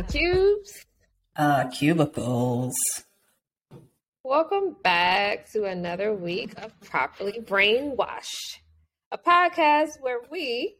[0.00, 0.86] Cubes.
[1.36, 2.72] Uh, cubicles.
[4.24, 8.60] Welcome back to another week of Properly Brainwashed,
[9.10, 10.76] a podcast where we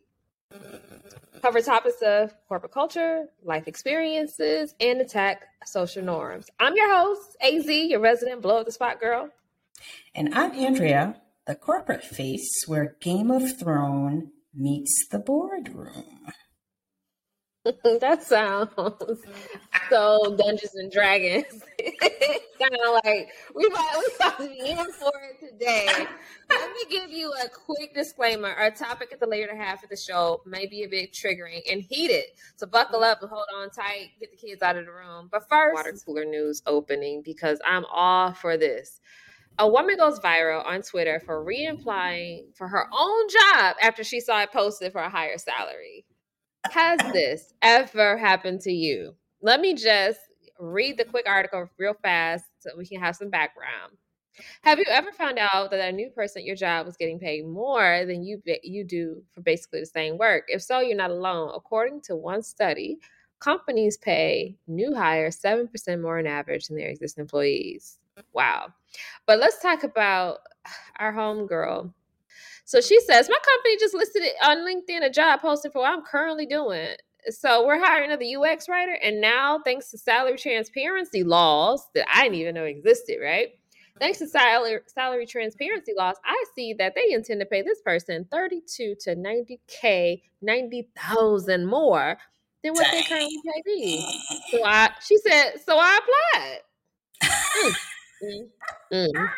[1.42, 6.46] cover topics of corporate culture, life experiences, and attack social norms.
[6.58, 9.28] I'm your host, AZ, your resident blow up the spot girl.
[10.14, 16.32] And I'm Andrea, the corporate face where Game of Thrones meets the boardroom.
[18.00, 18.72] that sounds
[19.88, 21.62] so Dungeons and Dragons.
[22.60, 25.86] kind of like we might we about be in for it today.
[26.50, 28.48] Let me give you a quick disclaimer.
[28.48, 31.82] Our topic at the later half of the show may be a bit triggering and
[31.82, 32.24] heated,
[32.56, 34.10] so buckle up and hold on tight.
[34.18, 35.28] Get the kids out of the room.
[35.30, 39.00] But first, water cooler news opening because I'm all for this.
[39.58, 44.40] A woman goes viral on Twitter for re-applying for her own job after she saw
[44.42, 46.06] it posted for a higher salary.
[46.70, 49.14] Has this ever happened to you?
[49.40, 50.20] Let me just
[50.58, 53.92] read the quick article real fast so we can have some background.
[54.62, 57.46] Have you ever found out that a new person at your job was getting paid
[57.46, 60.44] more than you you do for basically the same work?
[60.48, 61.52] If so, you're not alone.
[61.54, 62.98] According to one study,
[63.40, 67.98] companies pay new hires 7% more on average than their existing employees.
[68.32, 68.68] Wow.
[69.26, 70.38] But let's talk about
[70.98, 71.92] our homegirl,
[72.64, 75.92] so she says, My company just listed it on LinkedIn a job posting for what
[75.92, 76.88] I'm currently doing.
[77.28, 78.98] So we're hiring another UX writer.
[79.02, 83.50] And now, thanks to salary transparency laws that I didn't even know existed, right?
[84.00, 88.26] Thanks to salary, salary transparency laws, I see that they intend to pay this person
[88.32, 92.18] 32 to 90K, 90,000 more
[92.64, 94.20] than what they currently pay me.
[94.50, 96.58] So I, she said, so I applied.
[98.22, 98.48] Mm,
[98.92, 99.30] mm, mm.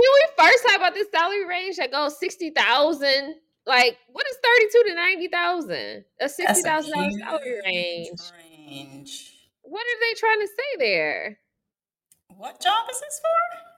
[0.00, 3.34] Can we first talk about this salary range that goes sixty thousand?
[3.66, 6.04] Like, what is thirty-two to ninety thousand?
[6.20, 8.18] A sixty thousand dollars salary range.
[8.38, 9.34] range.
[9.62, 11.38] What are they trying to say there?
[12.36, 13.69] What job is this for?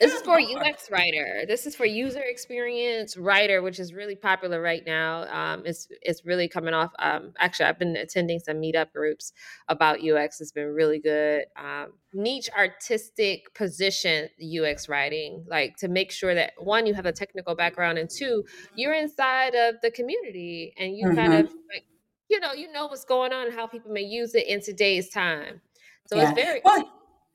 [0.00, 1.44] This is for UX writer.
[1.46, 5.22] This is for user experience writer, which is really popular right now.
[5.32, 6.90] Um, it's it's really coming off.
[6.98, 9.32] Um, actually, I've been attending some meetup groups
[9.68, 10.40] about UX.
[10.40, 11.44] It's been really good.
[11.56, 17.12] Um, niche artistic position UX writing, like to make sure that one, you have a
[17.12, 18.44] technical background, and two,
[18.74, 21.16] you're inside of the community and you mm-hmm.
[21.16, 21.84] kind of like,
[22.28, 25.08] you know, you know what's going on and how people may use it in today's
[25.10, 25.60] time.
[26.08, 26.30] So yeah.
[26.30, 26.60] it's very.
[26.64, 26.90] Well,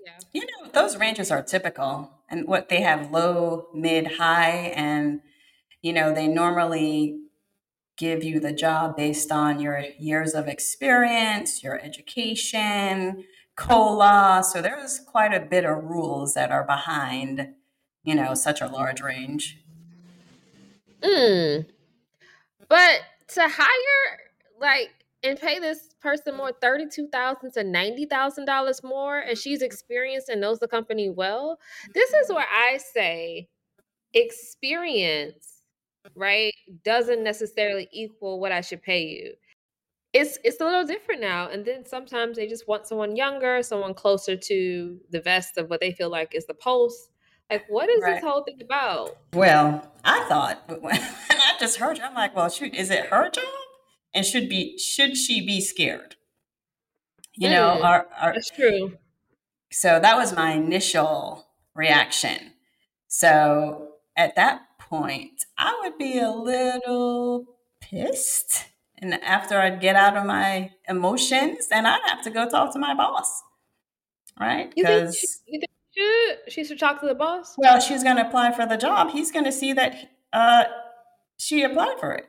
[0.05, 0.19] yeah.
[0.33, 5.21] You know, those ranges are typical and what they have low, mid, high, and
[5.81, 7.19] you know, they normally
[7.97, 13.25] give you the job based on your years of experience, your education,
[13.55, 14.43] COLA.
[14.49, 17.49] So there's quite a bit of rules that are behind,
[18.03, 19.59] you know, such a large range.
[21.01, 21.65] Mm.
[22.67, 24.19] But to hire
[24.59, 24.91] like
[25.23, 29.39] and pay this person more thirty-two thousand to ninety thousand dollars more, and mm-hmm.
[29.39, 31.59] she's experienced and knows the company well.
[31.93, 32.35] This is mm-hmm.
[32.35, 33.49] where I say
[34.13, 35.61] experience,
[36.15, 36.53] right,
[36.83, 39.33] doesn't necessarily equal what I should pay you.
[40.11, 41.49] It's it's a little different now.
[41.49, 45.81] And then sometimes they just want someone younger, someone closer to the vest of what
[45.81, 47.09] they feel like is the pulse.
[47.49, 48.15] Like, what is right.
[48.15, 49.17] this whole thing about?
[49.33, 53.29] Well, I thought when I just heard you, I'm like, well, shoot, is it her
[53.29, 53.43] job?
[54.13, 56.15] And should be should she be scared?
[57.35, 58.97] You mm, know our, our, that's true.
[59.71, 62.53] So that was my initial reaction.
[63.07, 67.45] So at that point i would be a little
[67.79, 68.65] pissed
[68.97, 72.79] and after i'd get out of my emotions and i'd have to go talk to
[72.79, 73.43] my boss
[74.39, 74.73] right?
[74.73, 75.61] Because she,
[76.47, 76.79] she should?
[76.79, 77.55] Talk to the boss?
[77.57, 79.11] Well she's going to apply for the job.
[79.11, 79.95] He's going to see that
[80.31, 80.63] uh,
[81.37, 82.25] she applied for it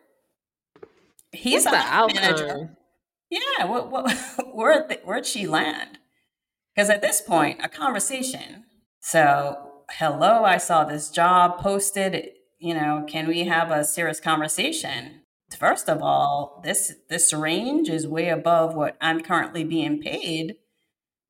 [1.32, 2.76] He's a manager.
[3.30, 4.12] Yeah, what, what,
[4.52, 5.98] where, where'd she land?
[6.74, 8.64] Because at this point, a conversation.
[9.00, 12.30] So, hello, I saw this job posted.
[12.58, 15.22] You know, can we have a serious conversation?
[15.58, 20.56] First of all, this this range is way above what I'm currently being paid.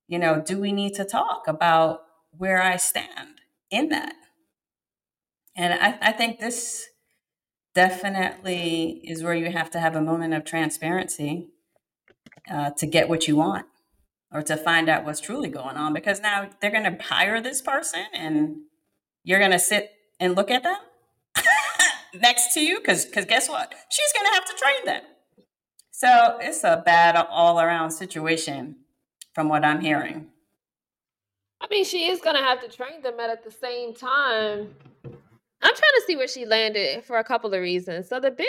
[0.09, 2.01] You know, do we need to talk about
[2.37, 3.41] where I stand
[3.71, 4.15] in that?
[5.57, 6.87] And I, I think this
[7.75, 11.49] definitely is where you have to have a moment of transparency
[12.51, 13.67] uh, to get what you want
[14.33, 17.61] or to find out what's truly going on because now they're going to hire this
[17.61, 18.57] person and
[19.25, 20.77] you're going to sit and look at them
[22.15, 23.73] next to you because because guess what?
[23.89, 25.03] She's going to have to train them.
[25.91, 28.77] So it's a bad all around situation
[29.33, 30.27] from what i'm hearing.
[31.61, 34.75] I mean she is going to have to train them but at the same time
[35.62, 38.09] I'm trying to see where she landed for a couple of reasons.
[38.09, 38.47] So the big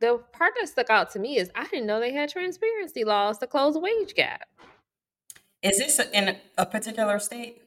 [0.00, 3.38] the part that stuck out to me is I didn't know they had transparency laws
[3.38, 4.48] to close the wage gap.
[5.62, 7.62] Is this in a particular state?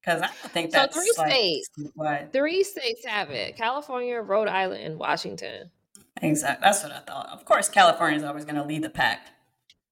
[0.00, 1.68] Because I don't think that's so three like, states.
[1.94, 2.32] What?
[2.32, 5.70] Three states have it: California, Rhode Island, and Washington.
[6.22, 6.64] Exactly.
[6.64, 7.28] That's what I thought.
[7.30, 9.28] Of course, California is always going to lead the pack.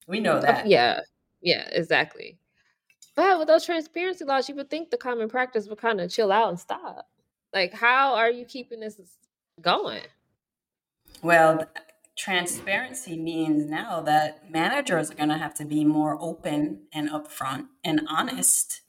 [0.06, 0.66] We know oh, that.
[0.66, 1.00] Yeah.
[1.42, 1.68] Yeah.
[1.72, 2.38] Exactly.
[3.14, 6.32] But with those transparency laws, you would think the common practice would kind of chill
[6.32, 7.08] out and stop.
[7.54, 9.00] Like, how are you keeping this
[9.60, 10.02] going?
[11.22, 11.66] Well,
[12.16, 17.66] transparency means now that managers are going to have to be more open and upfront
[17.84, 18.80] and honest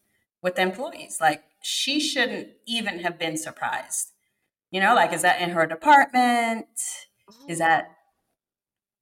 [0.42, 1.20] with employees.
[1.22, 4.12] Like, she shouldn't even have been surprised.
[4.72, 6.66] You know, like, is that in her department?
[7.48, 7.66] Is oh.
[7.66, 7.92] that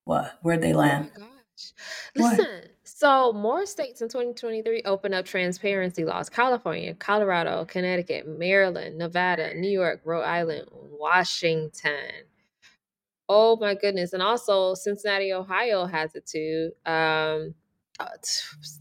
[0.04, 0.40] what?
[0.42, 1.12] Where'd they land?
[1.16, 2.38] Oh my gosh.
[2.38, 2.68] Listen, what?
[3.04, 9.70] So, more states in 2023 open up transparency laws California, Colorado, Connecticut, Maryland, Nevada, New
[9.70, 12.24] York, Rhode Island, Washington.
[13.28, 14.14] Oh my goodness.
[14.14, 16.72] And also, Cincinnati, Ohio has it too.
[16.86, 17.56] Um,
[18.00, 18.08] uh,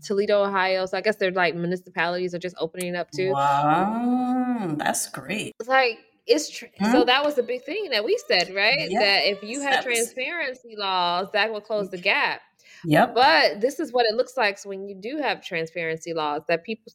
[0.05, 0.87] Toledo, Ohio.
[0.87, 3.33] So, I guess they're like municipalities are just opening up too.
[3.33, 5.53] Wow, that's great.
[5.59, 5.99] It's like,
[6.29, 6.93] it's tr- hmm?
[6.93, 8.89] so that was the big thing that we said, right?
[8.89, 12.41] Yes, that if you had transparency laws, that would close the gap.
[12.85, 13.15] Yep.
[13.15, 16.65] But this is what it looks like so when you do have transparency laws that
[16.65, 16.93] people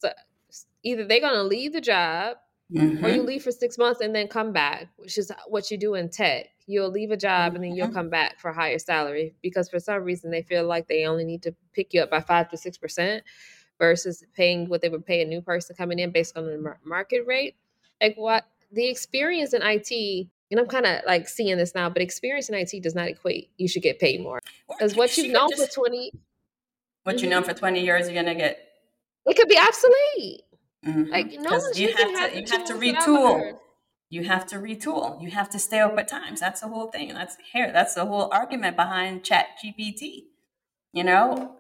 [0.84, 2.38] either they're going to leave the job
[2.72, 3.06] mm-hmm.
[3.06, 5.96] or you leave for six months and then come back, which is what you do
[5.96, 6.48] in tech.
[6.66, 7.96] You'll leave a job and then you'll mm-hmm.
[7.96, 11.44] come back for higher salary because for some reason they feel like they only need
[11.44, 13.24] to pick you up by five to six percent
[13.80, 17.26] versus paying what they would pay a new person coming in based on the market
[17.26, 17.56] rate.
[18.02, 22.02] Like what the experience in IT and I'm kind of like seeing this now, but
[22.02, 23.50] experience in IT does not equate.
[23.58, 26.12] You should get paid more because what you've known just, for 20,
[27.04, 27.24] what mm-hmm.
[27.26, 28.60] you know for 20 years, you're gonna get.
[29.26, 30.42] It could be obsolete.
[30.86, 31.12] Mm-hmm.
[31.12, 33.60] Like no, you have to, have you have to retool.
[34.10, 35.22] You have to retool.
[35.22, 36.40] You have to stay up at times.
[36.40, 37.14] That's the whole thing.
[37.14, 37.74] That's here.
[37.74, 40.28] That's the whole argument behind Chat GPT.
[40.94, 41.56] You know,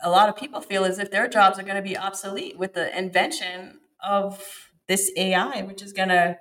[0.00, 2.72] a lot of people feel as if their jobs are going to be obsolete with
[2.72, 6.38] the invention of this AI, which is going to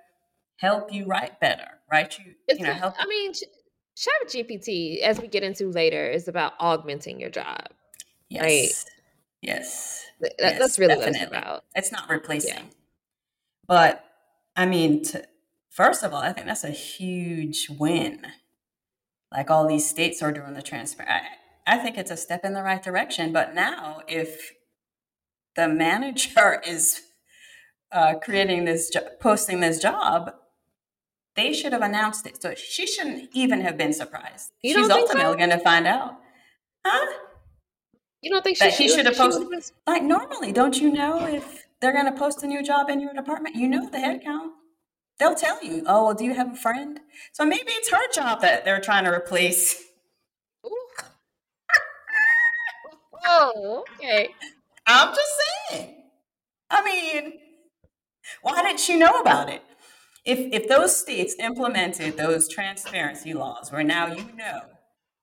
[0.59, 2.17] help you write better right?
[2.19, 2.95] You, it's you know, help.
[2.99, 7.67] I mean, Chat GPT, as we get into later, is about augmenting your job.
[8.29, 8.41] Yes.
[8.41, 8.85] Right?
[9.41, 10.05] Yes.
[10.21, 11.19] That, yes, that's really definitely.
[11.19, 11.63] what it's about.
[11.75, 12.53] It's not replacing.
[12.53, 12.61] Yeah.
[13.67, 14.05] But
[14.55, 15.25] I mean, to,
[15.69, 18.25] first of all, I think that's a huge win.
[19.31, 21.03] Like all these states are doing the transfer.
[21.07, 21.21] I,
[21.67, 23.31] I think it's a step in the right direction.
[23.31, 24.53] But now, if
[25.55, 27.01] the manager is
[27.91, 30.31] uh, creating this, jo- posting this job,
[31.39, 32.41] they should have announced it.
[32.41, 34.51] So she shouldn't even have been surprised.
[34.61, 35.37] You She's ultimately so?
[35.37, 36.17] going to find out.
[36.85, 37.13] Huh?
[38.21, 39.47] You don't think she, she should have posted?
[39.87, 43.13] Like normally, don't you know if they're going to post a new job in your
[43.13, 43.55] department?
[43.55, 44.51] You know the head count.
[45.17, 45.83] They'll tell you.
[45.85, 46.99] Oh, well, do you have a friend?
[47.31, 49.81] So maybe it's her job that they're trying to replace.
[53.25, 54.29] oh, okay.
[54.85, 55.31] I'm just
[55.69, 55.95] saying.
[56.69, 57.33] I mean,
[58.41, 59.61] why didn't she know about it?
[60.29, 64.61] If if those states implemented those transparency laws where now you know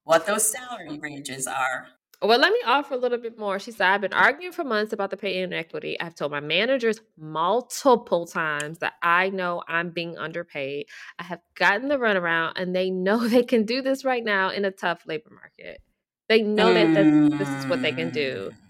[0.05, 1.87] what those salary ranges are
[2.23, 3.59] well, let me offer a little bit more.
[3.59, 6.01] She said, I've been arguing for months about the pay inequity.
[6.01, 10.87] I've told my managers multiple times that I know I'm being underpaid.
[11.19, 14.65] I have gotten the runaround, and they know they can do this right now in
[14.65, 15.83] a tough labor market.
[16.31, 18.66] They know that this, this is what they can do hmm.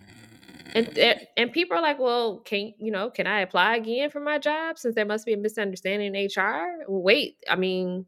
[0.76, 4.20] And eh, and people are like, well, can you know, can I apply again for
[4.20, 6.84] my job since there must be a misunderstanding in HR?
[6.86, 8.06] Wait, I mean,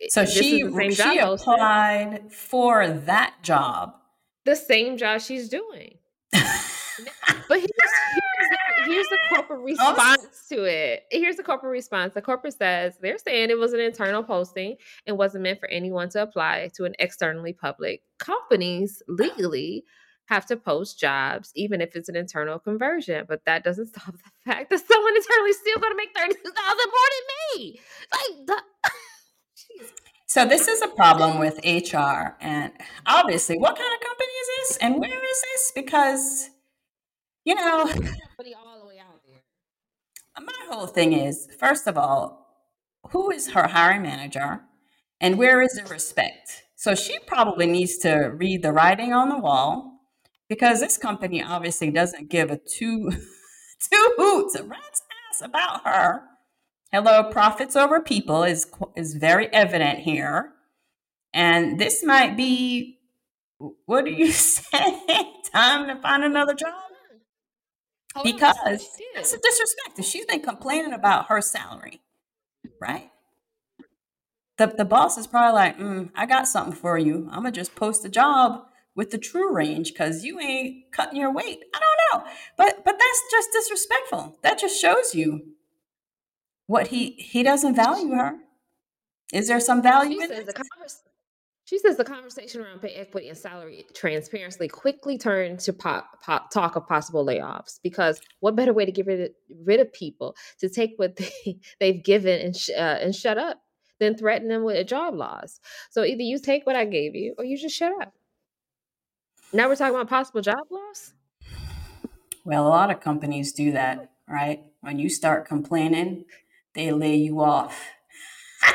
[0.00, 0.58] eh, so she
[0.92, 2.32] she applied posted.
[2.32, 3.94] for that job,
[4.44, 5.98] the same job she's doing.
[6.32, 11.04] but here's, here's, the, here's the corporate oh, response to it.
[11.10, 12.14] Here's the corporate response.
[12.14, 14.76] The corporate says they're saying it was an internal posting
[15.06, 18.02] and wasn't meant for anyone to apply to an externally public.
[18.18, 19.84] Companies legally
[20.26, 23.24] have to post jobs, even if it's an internal conversion.
[23.28, 26.50] But that doesn't stop the fact that someone internally still going to make thirty two
[26.50, 27.80] thousand more than me.
[28.12, 28.90] Like, the-
[30.26, 32.72] so this is a problem with HR, and
[33.06, 35.72] obviously, what kind of company is this, and where is this?
[35.74, 36.50] Because
[37.44, 37.84] you know,
[40.40, 42.46] my whole thing is, first of all,
[43.10, 44.60] who is her hiring manager,
[45.20, 46.64] and where is the respect?
[46.74, 49.95] So she probably needs to read the writing on the wall
[50.48, 53.10] because this company obviously doesn't give a two
[53.90, 56.22] two hoots a rat's ass about her.
[56.92, 60.52] Hello, profits over people is is very evident here,
[61.32, 62.98] and this might be
[63.86, 65.00] what do you say?
[65.52, 66.74] Time to find another job
[68.24, 68.56] because
[69.14, 70.04] it's a disrespect.
[70.04, 72.00] She's been complaining about her salary,
[72.80, 73.10] right?
[74.58, 77.28] the, the boss is probably like, mm, I got something for you.
[77.30, 78.65] I'm gonna just post a job
[78.96, 81.60] with the true range because you ain't cutting your weight.
[81.74, 82.30] I don't know.
[82.56, 84.38] But but that's just disrespectful.
[84.42, 85.52] That just shows you
[86.66, 88.38] what he he doesn't value her.
[89.32, 90.54] Is there some value she in says,
[91.64, 96.50] she says the conversation around pay equity and salary transparency quickly turned to pop, pop,
[96.52, 99.30] talk of possible layoffs because what better way to get rid of,
[99.64, 103.58] rid of people to take what they, they've given and, sh- uh, and shut up
[103.98, 105.58] than threaten them with a job loss.
[105.90, 108.12] So either you take what I gave you or you just shut up.
[109.52, 111.12] Now we're talking about possible job loss?
[112.44, 114.64] Well, a lot of companies do that, right?
[114.80, 116.24] When you start complaining,
[116.74, 117.88] they lay you off.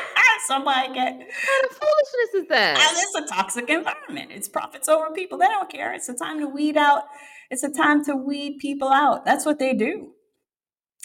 [0.47, 2.77] Somebody get what kind of foolishness is that?
[2.77, 4.31] And it's a toxic environment.
[4.31, 5.37] It's profits over people.
[5.37, 5.93] They don't care.
[5.93, 7.03] It's a time to weed out.
[7.49, 9.25] It's a time to weed people out.
[9.25, 10.11] That's what they do.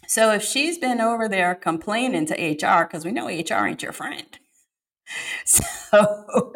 [0.09, 3.93] So if she's been over there complaining to HR, because we know HR ain't your
[3.93, 4.27] friend.
[5.45, 6.53] So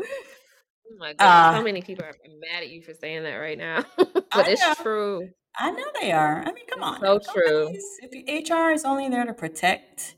[1.01, 2.13] my god, uh, how many people are
[2.53, 3.85] mad at you for saying that right now?
[3.97, 5.29] but it's true.
[5.59, 6.43] I know they are.
[6.47, 7.01] I mean, come on.
[7.01, 7.75] So true.
[8.03, 10.15] If HR is only there to protect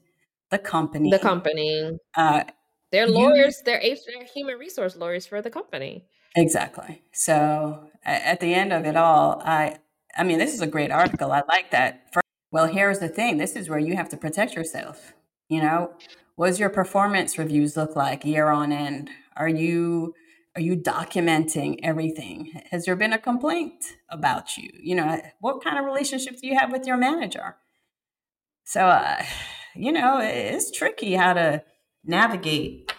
[0.50, 2.44] the company, the company, uh,
[2.90, 3.56] they're lawyers.
[3.58, 6.04] You, they're, they're human resource lawyers for the company.
[6.34, 7.02] Exactly.
[7.12, 9.76] So at the end of it all, I,
[10.16, 11.32] I mean, this is a great article.
[11.32, 12.14] I like that.
[12.50, 15.14] Well, here's the thing this is where you have to protect yourself.
[15.48, 15.92] You know,
[16.36, 19.10] what does your performance reviews look like year on end?
[19.36, 20.14] Are you
[20.54, 22.52] are you documenting everything?
[22.70, 24.70] Has there been a complaint about you?
[24.78, 27.56] You know, what kind of relationship do you have with your manager?
[28.64, 29.22] So, uh,
[29.74, 31.62] you know, it's tricky how to
[32.04, 32.92] navigate.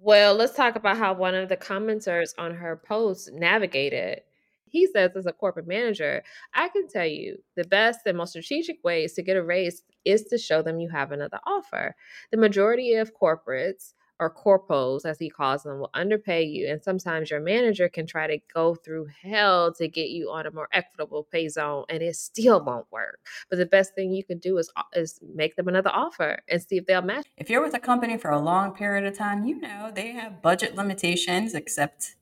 [0.00, 4.22] Well, let's talk about how one of the commenters on her post navigated
[4.70, 6.22] he says, as a corporate manager,
[6.54, 10.24] I can tell you the best and most strategic ways to get a raise is
[10.24, 11.94] to show them you have another offer.
[12.30, 16.68] The majority of corporates or corpos, as he calls them, will underpay you.
[16.68, 20.50] And sometimes your manager can try to go through hell to get you on a
[20.50, 23.20] more equitable pay zone, and it still won't work.
[23.48, 26.78] But the best thing you can do is, is make them another offer and see
[26.78, 27.26] if they'll match.
[27.36, 30.42] If you're with a company for a long period of time, you know they have
[30.42, 32.16] budget limitations, except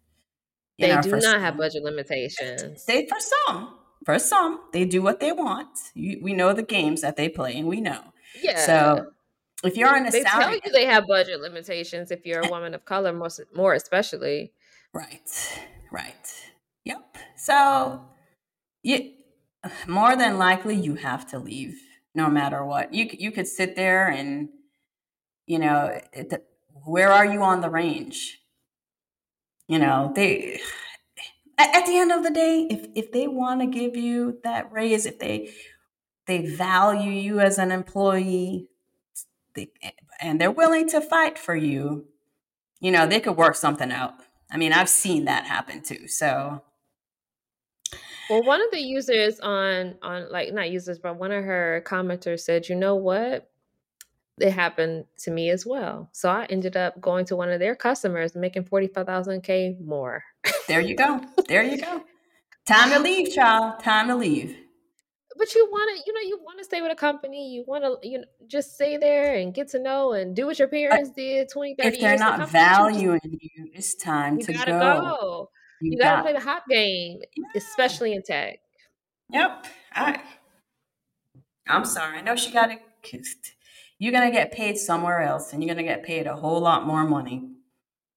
[0.78, 1.40] they know, do not some.
[1.40, 2.84] have budget limitations.
[2.84, 3.74] They for some,
[4.04, 5.78] for some, they do what they want.
[5.94, 8.00] You, we know the games that they play, and we know.
[8.42, 8.58] Yeah.
[8.66, 9.06] So
[9.64, 12.10] if you're in a they salary, tell you they have budget limitations.
[12.10, 12.50] If you're a eh.
[12.50, 14.52] woman of color, most more especially.
[14.92, 15.58] Right.
[15.90, 16.32] Right.
[16.84, 17.18] Yep.
[17.36, 18.02] So
[18.82, 19.12] you
[19.86, 21.80] more than likely you have to leave
[22.14, 22.92] no matter what.
[22.92, 24.48] You you could sit there and
[25.46, 26.46] you know eh, it,
[26.84, 28.40] where are you on the range?
[29.68, 30.60] you know they
[31.58, 35.06] at the end of the day if if they want to give you that raise
[35.06, 35.50] if they
[36.26, 38.68] they value you as an employee
[39.56, 42.06] they, eh, and they're willing to fight for you
[42.80, 44.14] you know they could work something out
[44.50, 46.62] i mean i've seen that happen too so
[48.30, 52.40] well one of the users on on like not users but one of her commenters
[52.40, 53.50] said you know what
[54.38, 56.08] it happened to me as well.
[56.12, 60.22] So I ended up going to one of their customers making 45,000 K more.
[60.68, 61.20] there you go.
[61.48, 62.02] There you go.
[62.66, 63.80] Time to leave, child.
[63.80, 64.56] Time to leave.
[65.38, 67.52] But you want to, you know, you want to stay with a company.
[67.52, 70.58] You want to, you know, just stay there and get to know and do what
[70.58, 74.52] your parents did 20, 30 If they're not the valuing you, it's time you to
[74.52, 74.78] gotta go.
[74.80, 75.50] go.
[75.80, 77.44] You, you gotta play the hot game, yeah.
[77.54, 78.60] especially in tech.
[79.30, 79.66] Yep.
[79.94, 80.20] I,
[81.68, 82.18] I'm sorry.
[82.18, 82.80] I know she got it
[83.98, 86.60] you're going to get paid somewhere else and you're going to get paid a whole
[86.60, 87.48] lot more money.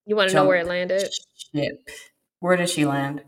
[0.06, 1.08] You want to know where it landed?
[1.54, 1.90] Ship.
[2.40, 3.24] Where did she land?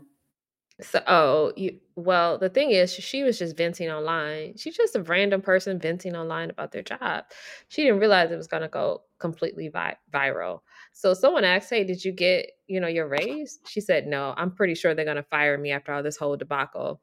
[0.82, 4.56] So, oh, you, well, the thing is, she was just venting online.
[4.56, 7.24] She's just a random person venting online about their job.
[7.68, 10.60] She didn't realize it was going to go completely vi- viral.
[10.92, 14.50] So someone asked, "Hey, did you get you know your raise?" She said, "No, I'm
[14.50, 17.00] pretty sure they're going to fire me after all this whole debacle."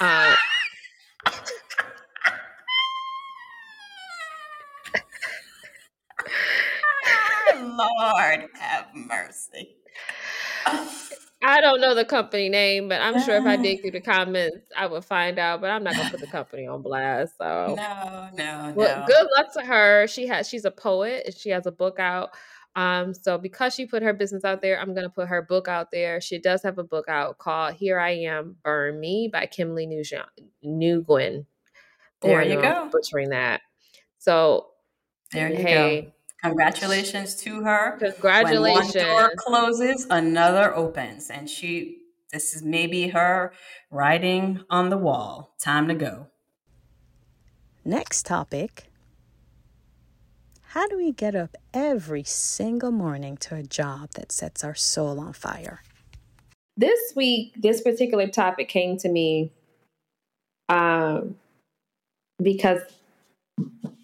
[0.00, 0.34] Uh,
[7.54, 9.76] Lord have mercy.
[11.42, 14.68] I don't know the company name, but I'm sure if I dig through the comments,
[14.76, 15.60] I would find out.
[15.60, 17.36] But I'm not gonna put the company on blast.
[17.38, 19.06] So no, no, well, no.
[19.06, 20.06] Good luck to her.
[20.06, 22.30] She has she's a poet and she has a book out.
[22.74, 25.90] Um, so because she put her business out there, I'm gonna put her book out
[25.90, 26.20] there.
[26.20, 29.86] She does have a book out called "Here I Am, Burn Me" by Kimberly
[30.64, 31.46] Nguyen.
[32.22, 32.88] There you go.
[32.90, 33.62] Butchering that.
[34.18, 34.68] So
[35.32, 36.12] there you hey, go.
[36.42, 37.98] Congratulations to her.
[37.98, 38.94] Congratulations.
[38.94, 41.30] When one door closes, another opens.
[41.30, 41.98] And she,
[42.32, 43.52] this is maybe her
[43.90, 45.54] writing on the wall.
[45.62, 46.26] Time to go.
[47.84, 48.84] Next topic
[50.68, 55.20] How do we get up every single morning to a job that sets our soul
[55.20, 55.82] on fire?
[56.76, 59.52] This week, this particular topic came to me
[60.68, 61.36] um,
[62.42, 62.80] because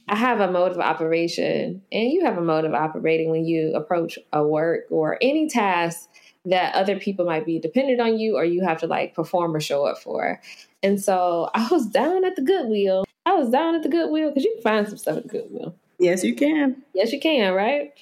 [0.09, 3.75] I have a mode of operation, and you have a mode of operating when you
[3.75, 6.09] approach a work or any task
[6.45, 9.61] that other people might be dependent on you or you have to like perform or
[9.61, 10.41] show up for.
[10.83, 13.05] And so I was down at the Goodwill.
[13.27, 15.75] I was down at the Goodwill because you can find some stuff at the Goodwill.
[15.99, 16.83] Yes, you can.
[16.95, 17.93] Yes, you can, right?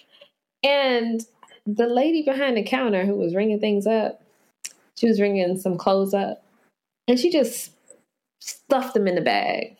[0.63, 1.25] And
[1.67, 4.23] the lady behind the counter who was ringing things up,
[4.97, 6.45] she was ringing some clothes up,
[7.09, 7.73] and she just
[8.41, 9.77] stuffed them in the bag.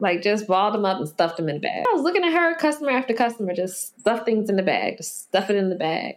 [0.00, 1.84] Like just balled them up and stuffed them in the bag.
[1.90, 5.22] I was looking at her, customer after customer, just stuff things in the bag, just
[5.22, 6.16] stuff it in the bag.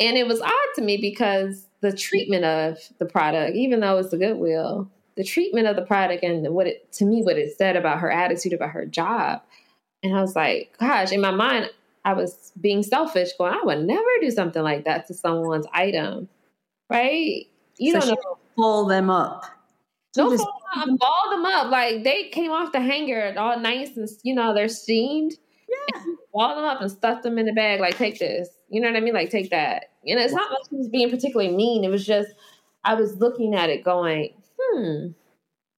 [0.00, 4.12] And it was odd to me because the treatment of the product, even though it's
[4.12, 7.76] a Goodwill, the treatment of the product and what it to me what it said
[7.76, 9.42] about her attitude about her job
[10.04, 11.70] and I was like, gosh, in my mind,
[12.04, 16.28] I was being selfish, going, I would never do something like that to someone's item,
[16.90, 17.46] right?
[17.78, 18.38] You so don't know.
[18.54, 19.46] Pull them up.
[20.16, 21.70] No, just- them ball them up.
[21.70, 25.34] Like they came off the hanger all nice and you know they're steamed.
[25.68, 26.02] Yeah,
[26.32, 27.80] ball them up and stuff them in the bag.
[27.80, 28.48] Like take this.
[28.68, 29.14] You know what I mean?
[29.14, 29.86] Like take that.
[30.02, 31.84] You know, it's not like she was being particularly mean.
[31.84, 32.30] It was just
[32.84, 35.06] I was looking at it, going, hmm,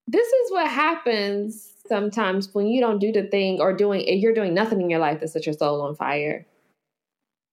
[0.09, 4.55] this is what happens sometimes when you don't do the thing or doing you're doing
[4.55, 6.47] nothing in your life that sets your soul on fire.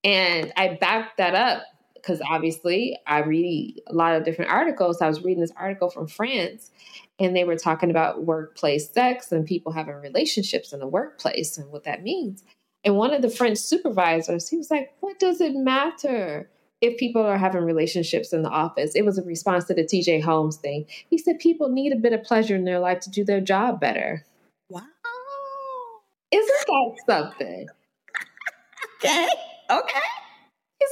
[0.02, 1.62] And I backed that up
[2.04, 5.00] because obviously I read a lot of different articles.
[5.00, 6.70] I was reading this article from France
[7.18, 11.70] and they were talking about workplace sex and people having relationships in the workplace and
[11.70, 12.42] what that means.
[12.84, 16.50] And one of the French supervisors, he was like, What does it matter?
[16.80, 18.94] if people are having relationships in the office.
[18.94, 20.84] It was a response to the TJ Holmes thing.
[21.08, 23.80] He said people need a bit of pleasure in their life to do their job
[23.80, 24.26] better.
[24.68, 24.82] Wow.
[26.30, 27.68] Isn't that something?
[29.04, 29.28] okay.
[29.70, 30.00] Okay.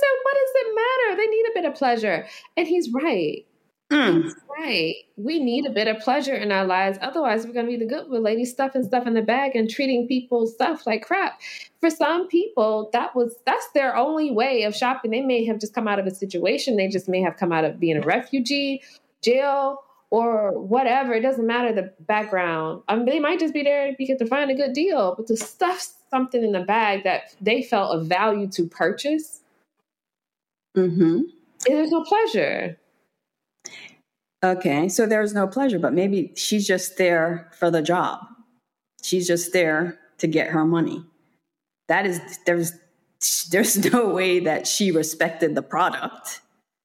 [0.02, 1.16] Said, What does it matter?
[1.16, 2.26] They need a bit of pleasure.
[2.56, 3.46] And he's right.
[3.92, 4.32] Mm.
[4.58, 4.94] Right.
[5.16, 6.98] We need a bit of pleasure in our lives.
[7.02, 10.08] Otherwise, we're going to be the Goodwill lady stuffing stuff in the bag and treating
[10.08, 11.40] people's stuff like crap.
[11.80, 15.10] For some people, that was that's their only way of shopping.
[15.10, 16.76] They may have just come out of a situation.
[16.76, 18.82] They just may have come out of being a refugee,
[19.20, 21.12] jail, or whatever.
[21.12, 22.82] It doesn't matter the background.
[22.88, 25.36] I mean, they might just be there because to find a good deal, but to
[25.36, 29.41] stuff something in the bag that they felt of value to purchase,
[30.76, 31.20] mm-hmm.
[31.66, 32.78] there's no pleasure.
[34.44, 38.20] Okay, so there's no pleasure, but maybe she's just there for the job.
[39.02, 41.04] She's just there to get her money.
[41.88, 42.72] That is there's
[43.50, 46.40] there's no way that she respected the product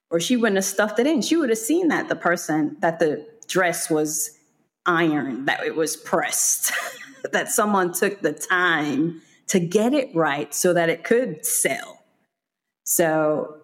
[0.09, 1.21] or she wouldn't have stuffed it in.
[1.21, 4.37] She would have seen that the person that the dress was
[4.85, 6.71] ironed, that it was pressed,
[7.31, 12.03] that someone took the time to get it right so that it could sell.
[12.85, 13.57] So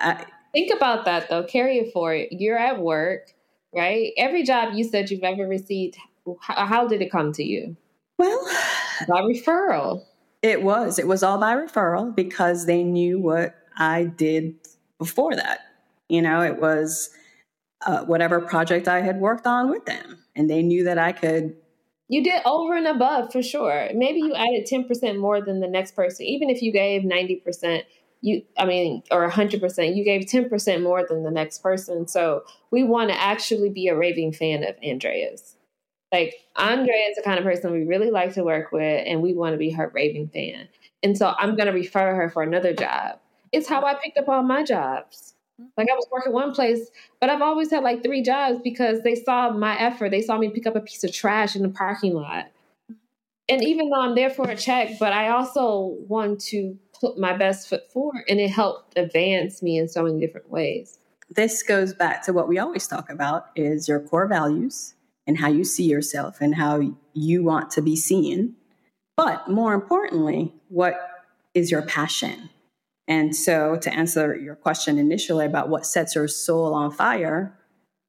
[0.00, 1.44] I, Think about that though.
[1.44, 2.28] Carry it forward.
[2.30, 3.32] You're at work,
[3.74, 4.12] right?
[4.16, 5.96] Every job you said you've ever received,
[6.40, 7.76] how, how did it come to you?
[8.18, 8.44] Well,
[9.08, 10.04] by referral.
[10.42, 10.98] It was.
[10.98, 14.54] It was all by referral because they knew what I did
[14.98, 15.60] before that.
[16.08, 17.10] You know, it was
[17.86, 21.54] uh, whatever project I had worked on with them, and they knew that I could.
[22.08, 23.88] You did over and above for sure.
[23.94, 27.82] Maybe you added 10% more than the next person, even if you gave 90%
[28.22, 32.06] you i mean or 100% you gave 10% more than the next person.
[32.06, 35.56] So we want to actually be a raving fan of andrea's.
[36.12, 39.34] Like andrea is the kind of person we really like to work with and we
[39.34, 40.68] want to be her raving fan.
[41.02, 43.18] And so i'm going to refer her for another job.
[43.52, 45.34] It's how i picked up all my jobs.
[45.76, 49.14] Like i was working one place but i've always had like three jobs because they
[49.14, 50.10] saw my effort.
[50.10, 52.50] They saw me pick up a piece of trash in the parking lot.
[53.48, 57.36] And even though i'm there for a check but i also want to put my
[57.36, 60.98] best foot forward and it helped advance me in so many different ways.
[61.28, 64.94] This goes back to what we always talk about is your core values
[65.26, 66.80] and how you see yourself and how
[67.14, 68.56] you want to be seen.
[69.16, 70.94] But more importantly what
[71.54, 72.50] is your passion?
[73.08, 77.56] And so to answer your question initially about what sets your soul on fire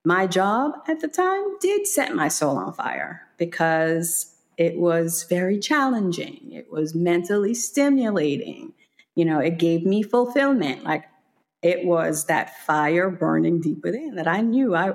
[0.03, 5.59] my job at the time did set my soul on fire because it was very
[5.59, 6.51] challenging.
[6.51, 8.73] It was mentally stimulating
[9.15, 10.83] you know, it gave me fulfillment.
[10.83, 11.05] Like
[11.61, 14.93] it was that fire burning deep within that I knew I,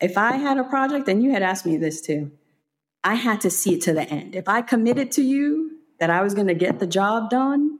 [0.00, 2.32] if I had a project, and you had asked me this too,
[3.04, 4.34] I had to see it to the end.
[4.34, 7.78] If I committed to you that I was going to get the job done,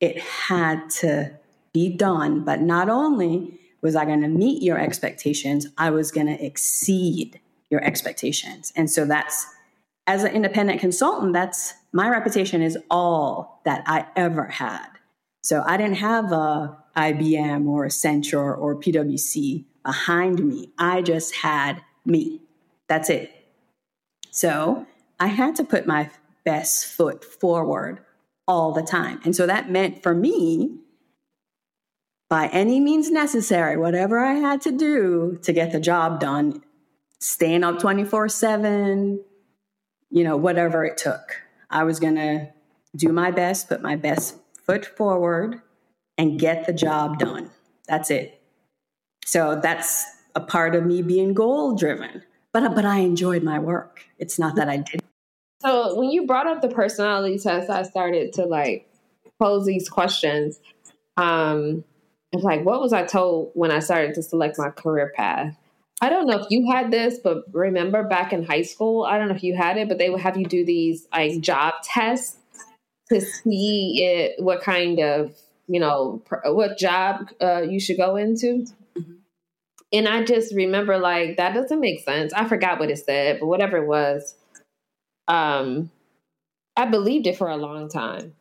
[0.00, 1.32] it had to
[1.72, 2.44] be done.
[2.44, 7.40] But not only was I going to meet your expectations, I was going to exceed
[7.70, 8.72] your expectations.
[8.76, 9.46] And so that's,
[10.06, 14.86] as an independent consultant, that's my reputation is all that I ever had.
[15.46, 20.72] So I didn't have a IBM or Accenture or PwC behind me.
[20.76, 22.40] I just had me.
[22.88, 23.30] That's it.
[24.32, 24.88] So
[25.20, 26.10] I had to put my
[26.44, 28.00] best foot forward
[28.48, 29.20] all the time.
[29.22, 30.80] And so that meant for me,
[32.28, 36.60] by any means necessary, whatever I had to do to get the job done,
[37.20, 39.24] staying up 24 7,
[40.10, 41.40] you know, whatever it took.
[41.70, 42.48] I was going to
[42.96, 44.34] do my best, put my best
[44.66, 45.60] foot forward,
[46.18, 47.50] and get the job done.
[47.88, 48.40] That's it.
[49.24, 52.22] So that's a part of me being goal driven.
[52.52, 54.04] But, but I enjoyed my work.
[54.18, 55.04] It's not that I didn't.
[55.60, 58.88] So when you brought up the personality test, I started to like
[59.38, 60.60] pose these questions.
[61.16, 61.84] Um,
[62.32, 65.56] it's like, what was I told when I started to select my career path?
[66.00, 69.28] I don't know if you had this, but remember back in high school, I don't
[69.28, 72.35] know if you had it, but they would have you do these like job tests
[73.10, 75.36] to see it, what kind of,
[75.68, 78.66] you know, what job uh, you should go into.
[78.96, 79.12] Mm-hmm.
[79.92, 82.32] And I just remember like, that doesn't make sense.
[82.32, 84.34] I forgot what it said, but whatever it was,
[85.28, 85.90] um,
[86.76, 88.34] I believed it for a long time.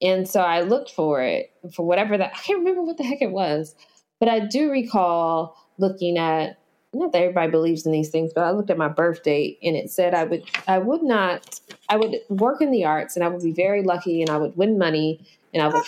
[0.00, 3.20] And so I looked for it for whatever that, I can't remember what the heck
[3.20, 3.74] it was,
[4.20, 6.58] but I do recall looking at
[6.94, 9.76] not that everybody believes in these things, but I looked at my birth date and
[9.76, 13.28] it said I would I would not I would work in the arts and I
[13.28, 15.20] would be very lucky and I would win money
[15.52, 15.84] and I would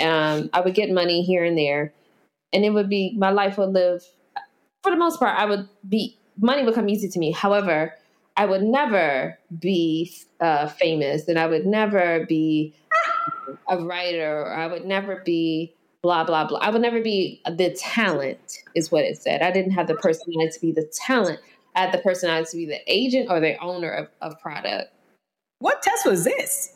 [0.00, 1.92] um, I would get money here and there
[2.52, 4.04] and it would be my life would live
[4.82, 7.32] for the most part I would be money would come easy to me.
[7.32, 7.94] However,
[8.36, 12.74] I would never be uh, famous and I would never be
[13.68, 16.58] a writer or I would never be blah blah blah.
[16.58, 19.40] I would never be the talent, is what it said.
[19.40, 21.40] I didn't have the personality to be the talent.
[21.74, 24.92] I had the personality to be the agent or the owner of, of product.
[25.60, 26.74] What test was this?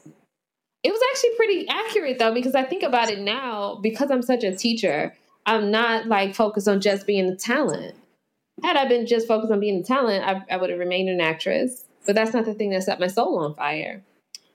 [0.83, 4.45] It was actually pretty accurate though, because I think about it now, because I'm such
[4.45, 5.15] a teacher,
[5.45, 7.95] I'm not like focused on just being the talent.
[8.65, 11.21] Had I been just focused on being the talent, I, I would have remained an
[11.21, 11.85] actress.
[12.07, 14.03] But that's not the thing that set my soul on fire.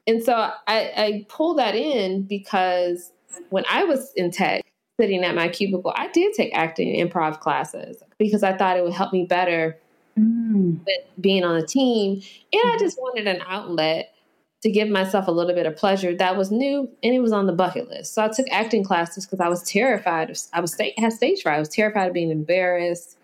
[0.08, 3.13] And so I, I pull that in because
[3.50, 4.64] when I was in tech,
[5.00, 8.94] sitting at my cubicle, I did take acting improv classes because I thought it would
[8.94, 9.78] help me better
[10.18, 10.78] mm.
[10.86, 12.22] with being on a team.
[12.52, 14.14] And I just wanted an outlet
[14.62, 17.48] to give myself a little bit of pleasure that was new and it was on
[17.48, 18.14] the bucket list.
[18.14, 20.30] So I took acting classes because I was terrified.
[20.30, 21.58] Of, I was had stage fright.
[21.58, 23.18] I was terrified of being embarrassed.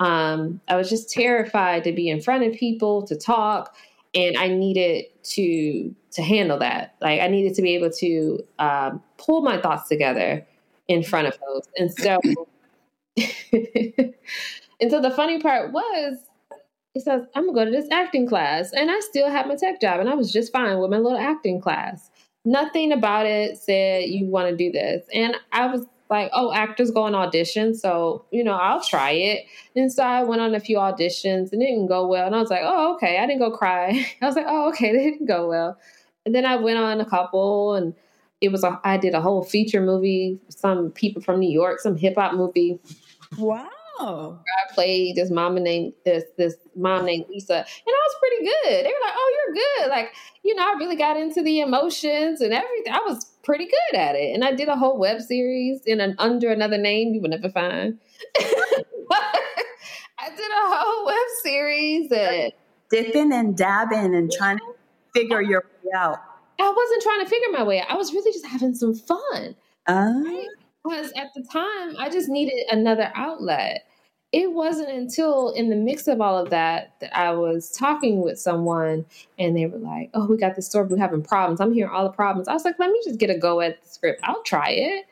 [0.00, 3.76] Um, I was just terrified to be in front of people, to talk,
[4.14, 6.94] and I needed to to handle that.
[7.00, 10.46] Like I needed to be able to um, pull my thoughts together
[10.88, 11.68] in front of folks.
[11.76, 12.20] And so,
[14.80, 16.18] and so the funny part was,
[16.94, 19.80] it says I'm gonna go to this acting class, and I still had my tech
[19.80, 22.10] job, and I was just fine with my little acting class.
[22.44, 26.90] Nothing about it said you want to do this, and I was like, oh, actors
[26.90, 29.46] go on auditions, so you know I'll try it.
[29.74, 32.40] And so I went on a few auditions, and it didn't go well, and I
[32.40, 34.06] was like, oh, okay, I didn't go cry.
[34.22, 35.78] I was like, oh, okay, they didn't go well.
[36.24, 37.94] And then I went on a couple and
[38.40, 41.96] it was a I did a whole feature movie, some people from New York, some
[41.96, 42.78] hip hop movie.
[43.38, 43.68] Wow.
[44.00, 48.84] I played this mom named this this mom named Lisa, and I was pretty good.
[48.84, 52.40] They were like, "Oh, you're good." Like, you know, I really got into the emotions
[52.40, 52.92] and everything.
[52.92, 56.14] I was pretty good at it, and I did a whole web series in an
[56.18, 57.98] under another name you would never find.
[60.18, 62.52] I did a whole web series and
[62.90, 64.64] dipping and dabbing and trying to
[65.14, 66.18] figure your way out.
[66.60, 67.90] I wasn't trying to figure my way out.
[67.90, 69.56] I was really just having some fun.
[69.88, 70.46] Uh, right?
[70.84, 73.84] Because at the time, I just needed another outlet.
[74.32, 78.38] It wasn't until in the mix of all of that that I was talking with
[78.40, 79.04] someone
[79.38, 81.60] and they were like, Oh, we got this story, we're having problems.
[81.60, 82.48] I'm hearing all the problems.
[82.48, 84.20] I was like, Let me just get a go at the script.
[84.24, 85.06] I'll try it.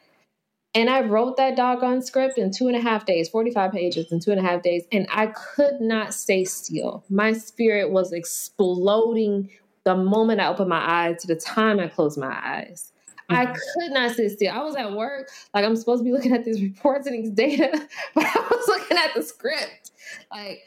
[0.74, 4.20] And I wrote that doggone script in two and a half days, 45 pages in
[4.20, 7.04] two and a half days, and I could not stay still.
[7.10, 9.50] My spirit was exploding
[9.82, 12.92] the moment I opened my eyes to the time I closed my eyes.
[13.30, 14.52] I could not sit still.
[14.52, 17.30] I was at work, like I'm supposed to be looking at these reports and these
[17.30, 17.70] data,
[18.14, 19.92] but I was looking at the script,
[20.30, 20.62] like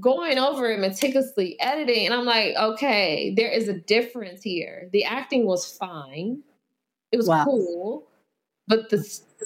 [0.00, 2.06] going over it meticulously, editing.
[2.06, 4.88] And I'm like, okay, there is a difference here.
[4.92, 6.42] The acting was fine,
[7.12, 7.44] it was wow.
[7.44, 8.08] cool,
[8.66, 8.98] but the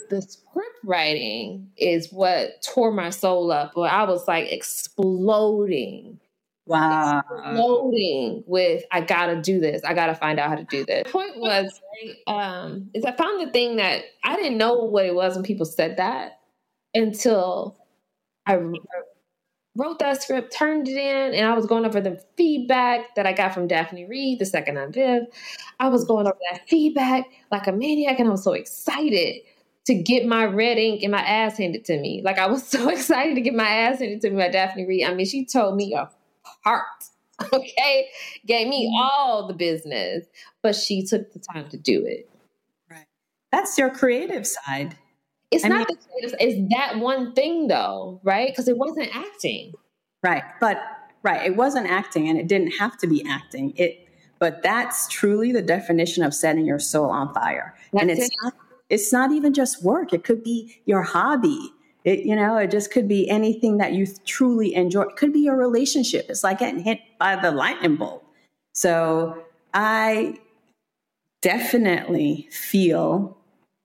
[0.08, 3.76] the script writing is what tore my soul up.
[3.76, 6.18] Where I was like exploding
[6.66, 7.22] Wow.
[7.52, 9.82] Loading with I gotta do this.
[9.84, 11.04] I gotta find out how to do this.
[11.04, 11.80] The point was
[12.26, 15.66] um, is I found the thing that I didn't know what it was when people
[15.66, 16.38] said that
[16.94, 17.76] until
[18.46, 18.60] I
[19.76, 23.32] wrote that script, turned it in, and I was going over the feedback that I
[23.32, 25.24] got from Daphne Reed, the second on Viv.
[25.80, 29.42] I was going over that feedback like a maniac, and I was so excited
[29.86, 32.22] to get my red ink and my ass handed to me.
[32.24, 35.04] Like I was so excited to get my ass handed to me by Daphne Reed.
[35.04, 36.08] I mean, she told me a
[36.64, 36.84] heart,
[37.52, 38.08] okay,
[38.46, 39.02] gave me mm-hmm.
[39.02, 40.26] all the business,
[40.62, 42.28] but she took the time to do it.
[42.90, 43.06] Right.
[43.50, 44.96] That's your creative side.
[45.50, 46.34] It's I not mean, the creative.
[46.40, 48.50] It's that one thing though, right?
[48.50, 49.72] Because it wasn't acting.
[50.22, 50.78] Right, but
[51.22, 53.74] right, it wasn't acting, and it didn't have to be acting.
[53.76, 57.74] It, but that's truly the definition of setting your soul on fire.
[57.92, 58.32] That's and it's it.
[58.42, 58.54] not.
[58.88, 60.12] It's not even just work.
[60.12, 61.72] It could be your hobby.
[62.04, 65.02] It, you know, it just could be anything that you truly enjoy.
[65.02, 66.26] It could be your relationship.
[66.28, 68.24] It's like getting hit by the lightning bolt.
[68.72, 70.38] So I
[71.42, 73.36] definitely feel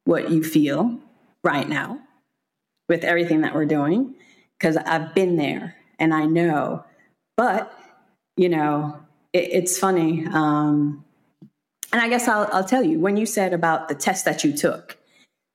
[0.06, 1.00] what you feel
[1.44, 2.00] right now
[2.90, 4.16] with everything that we're doing
[4.58, 6.84] because I've been there and I know.
[7.36, 7.74] But,
[8.36, 9.00] you know,
[9.34, 10.26] it, it's funny.
[10.28, 11.04] Um,
[11.92, 14.56] and I guess I'll, I'll, tell you when you said about the test that you
[14.56, 14.98] took,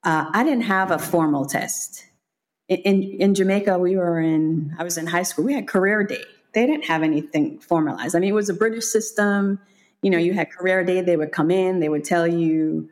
[0.04, 2.06] uh, I didn't have a formal test.
[2.74, 6.22] In, in, Jamaica, we were in, I was in high school, we had career day.
[6.54, 8.14] They didn't have anything formalized.
[8.14, 9.58] I mean, it was a British system.
[10.02, 12.90] You know, you had career day, they would come in, they would tell you,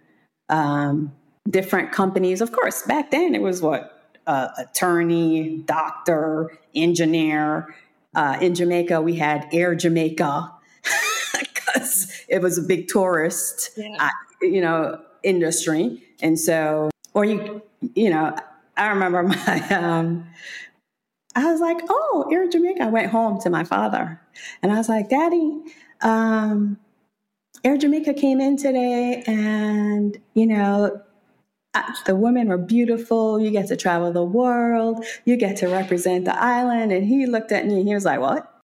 [0.48, 1.12] um,
[1.48, 2.40] different companies.
[2.40, 7.74] Of course, back then it was what uh, attorney, doctor, engineer.
[8.14, 10.52] Uh, in Jamaica, we had Air Jamaica
[11.38, 13.96] because it was a big tourist, yeah.
[13.98, 14.08] uh,
[14.42, 16.02] you know, industry.
[16.22, 17.62] And so, or you,
[17.94, 18.36] you know,
[18.76, 20.26] I remember my, um,
[21.36, 22.84] I was like, oh, Air Jamaica.
[22.84, 24.20] I went home to my father
[24.62, 25.60] and I was like, Daddy,
[26.02, 26.78] um,
[27.62, 31.02] Air Jamaica came in today and, you know,
[32.06, 33.40] the women were beautiful.
[33.40, 35.04] You get to travel the world.
[35.24, 36.92] You get to represent the island.
[36.92, 38.60] And he looked at me and he was like, What?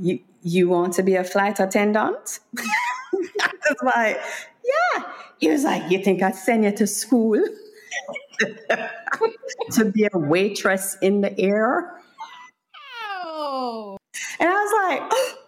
[0.00, 2.40] You you want to be a flight attendant?
[2.58, 4.20] I was like,
[4.64, 5.04] Yeah.
[5.38, 7.40] He was like, You think I'd send you to school
[9.72, 11.92] to be a waitress in the air?
[13.24, 13.96] Oh.
[14.40, 15.12] And I was like,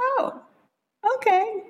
[0.00, 0.40] Oh,
[1.16, 1.62] okay.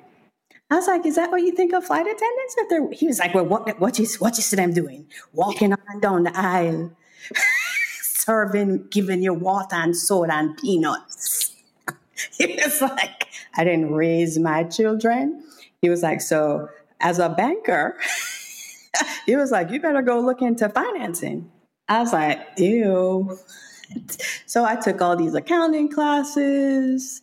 [0.71, 3.19] I was like, "Is that what you think of flight attendants?" If they're, he was
[3.21, 5.07] like, "Well, what what you what you see them doing?
[5.33, 6.91] Walking up and down the aisle,
[8.03, 11.55] serving, giving you water and soda and peanuts."
[12.39, 15.45] he was like, "I didn't raise my children."
[15.83, 16.69] He was like, "So
[17.01, 17.97] as a banker."
[19.27, 21.51] He was like, "You better go look into financing."
[21.89, 23.39] I was like, "Ew."
[24.47, 27.23] So I took all these accounting classes.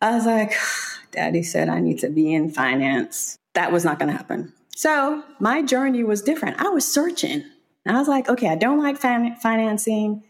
[0.00, 0.52] I was like,
[1.12, 3.36] Daddy said I need to be in finance.
[3.54, 4.52] That was not going to happen.
[4.74, 6.60] So my journey was different.
[6.60, 7.44] I was searching.
[7.86, 10.22] I was like, okay, I don't like fin- financing.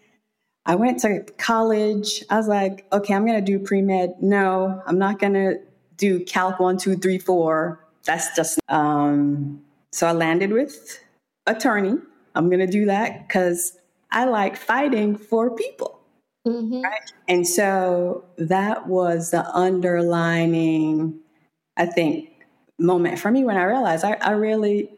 [0.65, 2.25] I went to college.
[2.31, 4.15] I was like, okay, I'm going to do pre med.
[4.21, 5.57] No, I'm not going to
[5.97, 7.85] do Calc one, two, three, four.
[8.05, 11.01] That's just, um, so I landed with
[11.47, 11.99] attorney.
[12.35, 13.79] I'm going to do that because
[14.11, 16.01] I like fighting for people.
[16.47, 16.83] Mm-hmm.
[16.83, 17.13] Right?
[17.29, 21.21] And so that was the underlining,
[21.77, 22.31] I think,
[22.79, 24.91] moment for me when I realized I, I really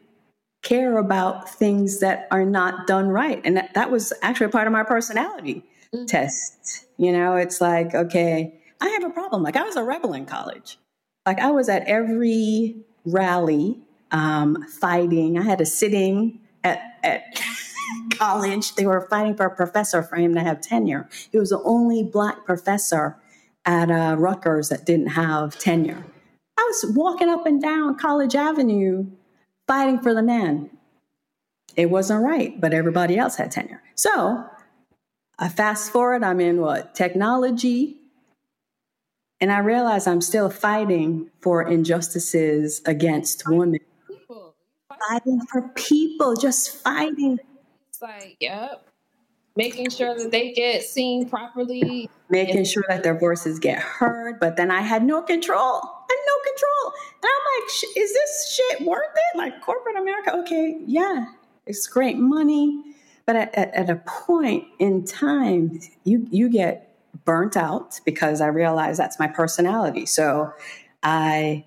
[0.63, 3.39] care about things that are not done right.
[3.45, 6.05] And that, that was actually part of my personality mm-hmm.
[6.05, 6.87] test.
[6.97, 9.43] You know, it's like, okay, I have a problem.
[9.43, 10.79] Like I was a rebel in college.
[11.25, 13.77] Like I was at every rally
[14.15, 15.37] um, fighting.
[15.37, 17.41] I had a sitting at, at
[18.11, 18.75] college.
[18.75, 21.09] They were fighting for a professor for him to have tenure.
[21.31, 23.17] He was the only black professor
[23.65, 26.05] at uh, Rutgers that didn't have tenure.
[26.57, 29.05] I was walking up and down College Avenue
[29.67, 30.69] fighting for the man.
[31.75, 33.83] It wasn't right, but everybody else had tenure.
[33.95, 34.45] So
[35.37, 36.95] I fast forward, I'm in what?
[36.95, 37.97] Technology.
[39.41, 43.81] And I realize I'm still fighting for injustices against women.
[45.09, 47.39] Fighting for people, just fighting
[47.95, 48.89] it's like, yep.
[49.55, 52.09] Making sure that they get seen properly.
[52.29, 54.37] Making and- sure that their voices get heard.
[54.37, 55.79] But then I had no control.
[55.81, 56.93] I had no control.
[57.21, 59.37] And I'm like, is this shit worth it?
[59.37, 61.27] Like corporate America, okay, yeah,
[61.65, 62.83] it's great money.
[63.25, 68.47] But at, at, at a point in time, you you get burnt out because I
[68.47, 70.05] realize that's my personality.
[70.05, 70.51] So
[71.01, 71.65] I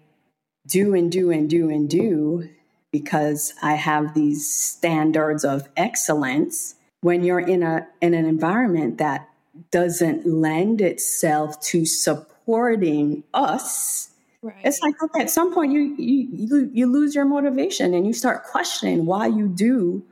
[0.67, 2.51] do and do and do and do
[2.92, 6.74] because I have these standards of excellence.
[7.01, 9.29] When you're in a in an environment that
[9.70, 14.11] doesn't lend itself to supporting us,
[14.42, 14.57] right.
[14.64, 18.44] it's like okay, at some point you, you you lose your motivation and you start
[18.44, 20.05] questioning why you do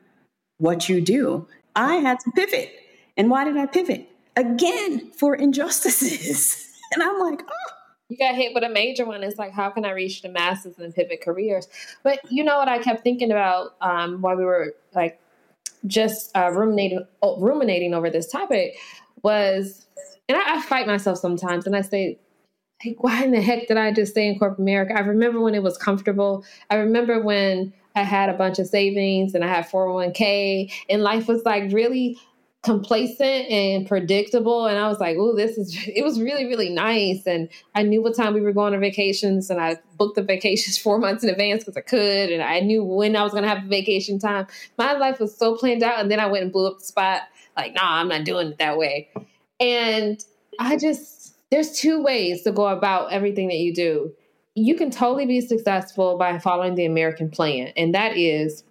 [0.58, 1.48] what you do.
[1.74, 2.72] I had to pivot,
[3.16, 4.08] and why did I pivot?
[4.36, 6.68] again for injustices.
[6.92, 7.65] and I'm like, oh.
[8.08, 9.22] You got hit with a major one.
[9.22, 11.66] It's like, how can I reach the masses and pivot careers?
[12.02, 15.20] But you know what I kept thinking about um, while we were like
[15.86, 18.76] just uh, ruminating, oh, ruminating over this topic
[19.22, 19.86] was,
[20.28, 22.18] and I, I fight myself sometimes, and I say,
[22.84, 24.94] like, why in the heck did I just stay in corporate America?
[24.94, 26.44] I remember when it was comfortable.
[26.70, 31.26] I remember when I had a bunch of savings and I had 401k, and life
[31.26, 32.18] was like really
[32.66, 34.66] complacent and predictable.
[34.66, 37.24] And I was like, oh, this is, it was really, really nice.
[37.24, 40.76] And I knew what time we were going on vacations and I booked the vacations
[40.86, 42.30] four months in advance because I could.
[42.30, 44.48] And I knew when I was going to have vacation time.
[44.76, 46.00] My life was so planned out.
[46.00, 47.22] And then I went and blew up the spot.
[47.56, 49.08] Like, nah, I'm not doing it that way.
[49.60, 50.22] And
[50.58, 54.12] I just, there's two ways to go about everything that you do.
[54.56, 57.68] You can totally be successful by following the American plan.
[57.76, 58.64] And that is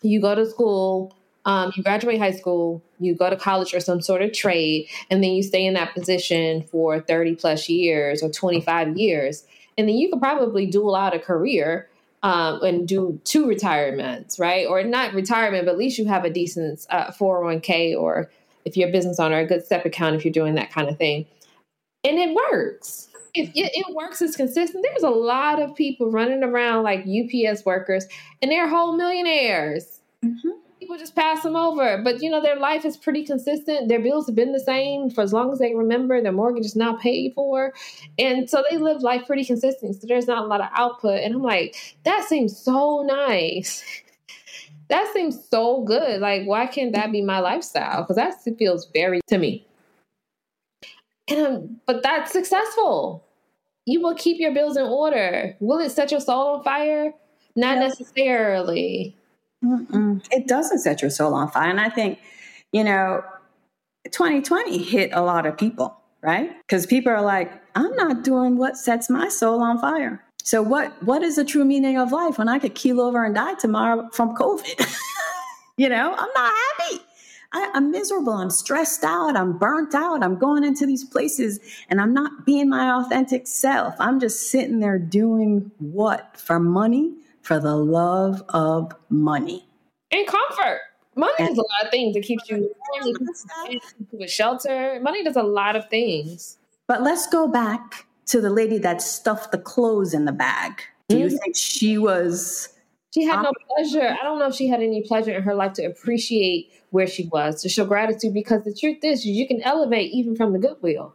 [0.00, 1.17] you go to school
[1.48, 5.24] um, you graduate high school, you go to college or some sort of trade, and
[5.24, 9.46] then you stay in that position for 30 plus years or 25 years.
[9.78, 11.88] And then you could probably dual out a career
[12.22, 14.66] um, and do two retirements, right?
[14.66, 18.30] Or not retirement, but at least you have a decent uh, 401k or
[18.66, 20.98] if you're a business owner, a good step account if you're doing that kind of
[20.98, 21.24] thing.
[22.04, 23.08] And it works.
[23.32, 24.84] It, it, it, works, it's consistent.
[24.86, 28.04] There's a lot of people running around like UPS workers
[28.42, 30.00] and they're whole millionaires.
[30.22, 30.50] Mm-hmm
[30.88, 32.00] people just pass them over.
[32.02, 33.88] But you know, their life is pretty consistent.
[33.88, 36.22] Their bills have been the same for as long as they remember.
[36.22, 37.74] Their mortgage is now paid for,
[38.18, 40.00] and so they live life pretty consistent.
[40.00, 41.20] So there's not a lot of output.
[41.20, 43.84] And I'm like, that seems so nice.
[44.88, 46.20] that seems so good.
[46.22, 48.02] Like, why can't that be my lifestyle?
[48.02, 49.66] Because that feels very to me.
[51.28, 53.26] And um, but that's successful.
[53.84, 55.54] You will keep your bills in order.
[55.60, 57.12] Will it set your soul on fire?
[57.54, 59.18] Not necessarily.
[59.64, 60.24] Mm-mm.
[60.30, 61.70] It doesn't set your soul on fire.
[61.70, 62.18] And I think,
[62.72, 63.22] you know,
[64.10, 66.50] 2020 hit a lot of people, right?
[66.62, 70.24] Because people are like, I'm not doing what sets my soul on fire.
[70.42, 73.34] So what what is the true meaning of life when I could keel over and
[73.34, 74.86] die tomorrow from COVID?
[75.76, 77.02] you know, I'm not happy.
[77.52, 78.32] I, I'm miserable.
[78.32, 79.36] I'm stressed out.
[79.36, 80.22] I'm burnt out.
[80.22, 83.94] I'm going into these places and I'm not being my authentic self.
[83.98, 86.36] I'm just sitting there doing what?
[86.36, 87.14] For money?
[87.48, 89.66] For the love of money
[90.12, 90.80] and comfort.
[91.16, 92.14] Money and, does a lot of things.
[92.14, 92.70] It keeps you
[94.12, 95.00] with shelter.
[95.02, 96.58] Money does a lot of things.
[96.86, 100.82] But let's go back to the lady that stuffed the clothes in the bag.
[101.08, 101.24] Do mm-hmm.
[101.24, 102.68] you think she was?
[103.14, 104.14] She had no pleasure.
[104.20, 107.28] I don't know if she had any pleasure in her life to appreciate where she
[107.32, 108.34] was, to show gratitude.
[108.34, 111.14] Because the truth is, you can elevate even from the goodwill.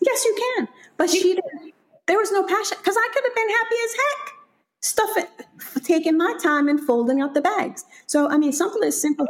[0.00, 0.68] Yes, you can.
[0.96, 1.74] But she didn't.
[2.06, 4.37] There was no passion because I could have been happy as heck
[4.80, 5.28] stuff it,
[5.84, 7.84] taking my time and folding out the bags.
[8.06, 9.26] So, I mean, something as simple.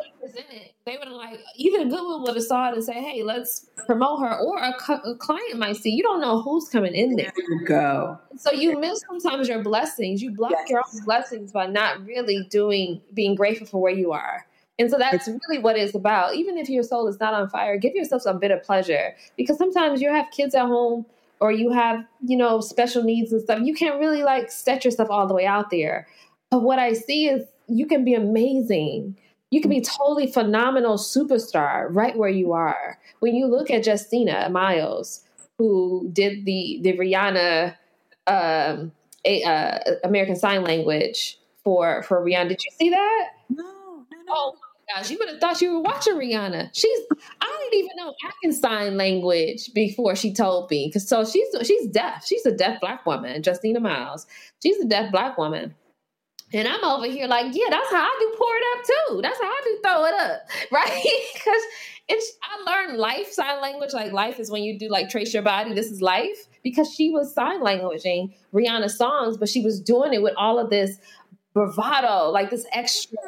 [0.84, 4.20] They would have like either Goodwill would have saw it and say, "Hey, let's promote
[4.20, 4.70] her," or a,
[5.04, 5.90] a, client might see.
[5.90, 7.32] You don't know who's coming in there.
[7.36, 8.18] There you go.
[8.36, 10.22] So you miss sometimes your blessings.
[10.22, 10.70] You block yes.
[10.70, 14.46] your own blessings by not really doing, being grateful for where you are.
[14.78, 16.36] And so that's really what it's about.
[16.36, 19.58] Even if your soul is not on fire, give yourself some bit of pleasure because
[19.58, 21.04] sometimes you have kids at home
[21.40, 25.08] or you have, you know, special needs and stuff, you can't really like set yourself
[25.10, 26.06] all the way out there.
[26.50, 29.16] But what I see is you can be amazing.
[29.50, 32.98] You can be totally phenomenal superstar right where you are.
[33.20, 35.24] When you look at Justina Miles,
[35.58, 37.74] who did the the Rihanna
[38.26, 38.92] um,
[39.24, 43.28] a, uh, American Sign Language for for Rihanna, did you see that?
[43.48, 44.32] No, no, no.
[44.32, 44.54] Oh
[44.94, 46.70] gosh, you would have thought you were watching Rihanna.
[46.72, 46.98] She's
[47.40, 50.90] I didn't even know I can sign language before she told me.
[50.92, 52.24] Cause so she's she's deaf.
[52.26, 54.26] She's a deaf black woman, Justina Miles.
[54.62, 55.74] She's a deaf black woman.
[56.54, 59.22] And I'm over here like, yeah, that's how I do pour it up too.
[59.22, 60.40] That's how I do throw it up,
[60.72, 61.04] right?
[61.34, 61.62] Because
[62.08, 63.92] it's I learned life sign language.
[63.92, 65.74] Like life is when you do like trace your body.
[65.74, 70.22] This is life because she was sign languaging Rihanna songs, but she was doing it
[70.22, 70.98] with all of this
[71.52, 73.18] bravado, like this extra.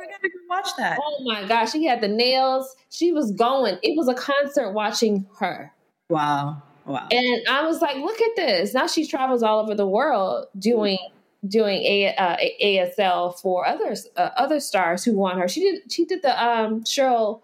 [0.50, 0.98] I gotta go watch that.
[1.02, 2.74] Oh my gosh, she had the nails.
[2.90, 3.78] She was going.
[3.82, 5.72] It was a concert watching her.
[6.08, 6.62] Wow.
[6.86, 7.07] Wow.
[7.11, 8.74] And I was like, look at this.
[8.74, 10.98] Now she travels all over the world doing
[11.46, 15.48] doing a, uh, ASL for others uh, other stars who want her.
[15.48, 17.40] She did she did the um Sheryl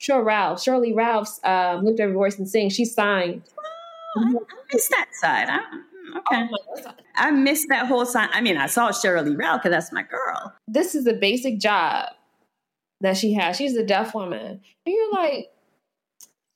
[0.00, 2.70] Sheryl Ralph Shirley Ralph's um, lift every voice and sing.
[2.70, 3.42] She signed.
[4.16, 5.48] Oh, I, I missed that side.
[5.48, 5.60] I,
[6.08, 6.48] Okay.
[6.50, 8.30] Oh I missed that whole sign.
[8.32, 10.54] I mean, I saw Shirley Ralph because that's my girl.
[10.66, 12.08] This is the basic job
[13.00, 13.56] that she has.
[13.56, 14.60] She's a deaf woman.
[14.86, 15.50] And you're like,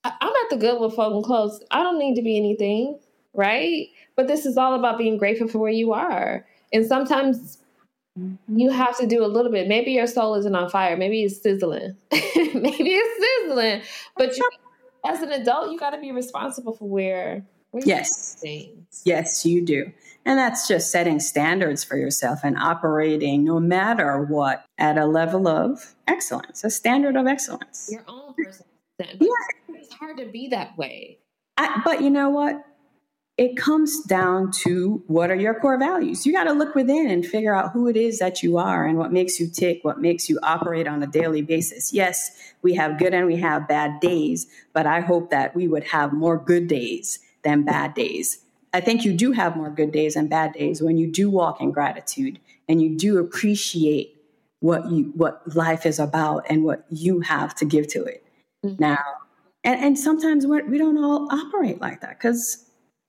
[0.03, 1.63] I'm at the good with folding clothes.
[1.71, 2.99] I don't need to be anything,
[3.33, 3.87] right?
[4.15, 6.45] But this is all about being grateful for where you are.
[6.73, 7.59] And sometimes
[8.47, 9.67] you have to do a little bit.
[9.67, 10.97] Maybe your soul isn't on fire.
[10.97, 11.95] Maybe it's sizzling.
[12.11, 13.81] Maybe it's sizzling.
[14.17, 14.49] But you
[15.05, 17.45] as an adult, you got to be responsible for where.
[17.71, 18.37] where yes.
[19.05, 19.91] Yes, you do.
[20.25, 25.47] And that's just setting standards for yourself and operating no matter what at a level
[25.47, 27.89] of excellence, a standard of excellence.
[27.91, 28.65] Your own person.
[28.99, 29.27] Yeah.
[29.69, 31.19] It's hard to be that way.
[31.57, 32.63] I, but you know what?
[33.37, 36.25] it comes down to what are your core values.
[36.25, 38.97] You got to look within and figure out who it is that you are and
[38.97, 41.91] what makes you tick, what makes you operate on a daily basis.
[41.91, 45.85] Yes, we have good and we have bad days, but I hope that we would
[45.85, 48.42] have more good days than bad days.
[48.73, 51.61] I think you do have more good days and bad days when you do walk
[51.61, 54.17] in gratitude and you do appreciate
[54.59, 58.25] what you what life is about and what you have to give to it.
[58.65, 58.81] Mm-hmm.
[58.81, 59.03] Now,
[59.63, 62.65] and, and sometimes we're, we do not all operate like that because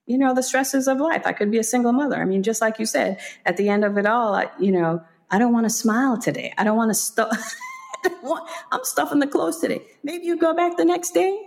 [0.07, 1.23] you know, the stresses of life.
[1.25, 2.21] I could be a single mother.
[2.21, 5.03] I mean, just like you said, at the end of it all, I, you know,
[5.31, 6.53] I don't want to smile today.
[6.59, 7.55] I don't want to stuff.
[8.71, 9.83] I'm stuffing the clothes today.
[10.03, 11.41] Maybe you go back the next day.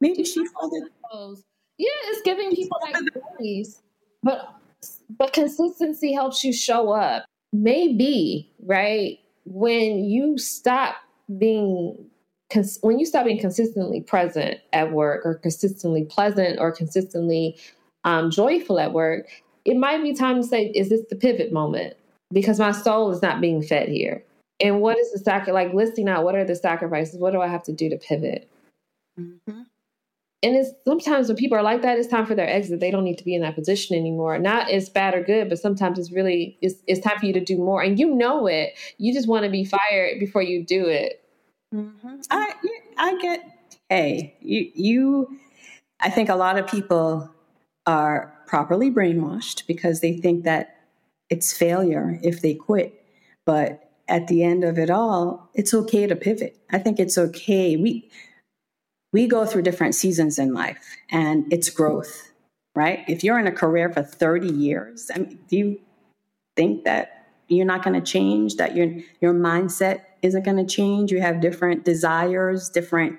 [0.00, 1.42] Maybe she folded clothes.
[1.78, 3.82] Yeah, it's giving people like stories,
[4.22, 4.54] but
[5.18, 7.24] but consistency helps you show up.
[7.52, 10.96] Maybe right when you stop
[11.38, 11.96] being
[12.82, 17.58] when you stop being consistently present at work or consistently pleasant or consistently
[18.04, 19.26] um, joyful at work,
[19.64, 21.94] it might be time to say, is this the pivot moment?
[22.32, 24.22] Because my soul is not being fed here.
[24.60, 25.54] And what is the sacrifice?
[25.54, 27.18] Like listing out what are the sacrifices?
[27.18, 28.48] What do I have to do to pivot?
[29.18, 29.62] Mm-hmm.
[30.44, 32.78] And it's sometimes when people are like that, it's time for their exit.
[32.78, 34.38] They don't need to be in that position anymore.
[34.38, 37.44] Not as bad or good, but sometimes it's really it's, it's time for you to
[37.44, 38.74] do more, and you know it.
[38.98, 41.24] You just want to be fired before you do it.
[41.74, 42.16] Mm-hmm.
[42.30, 42.52] I
[42.98, 43.40] I get.
[43.88, 45.38] Hey, you you.
[46.00, 47.30] I think a lot of people
[47.86, 50.76] are properly brainwashed because they think that
[51.30, 53.02] it's failure if they quit.
[53.46, 56.58] But at the end of it all, it's okay to pivot.
[56.70, 57.76] I think it's okay.
[57.76, 58.10] We
[59.14, 62.32] we go through different seasons in life and it's growth,
[62.74, 63.04] right?
[63.08, 65.80] If you're in a career for 30 years, I mean, do you
[66.56, 68.88] think that you're not going to change, that your
[69.20, 71.12] your mindset isn't going to change?
[71.12, 73.18] You have different desires, different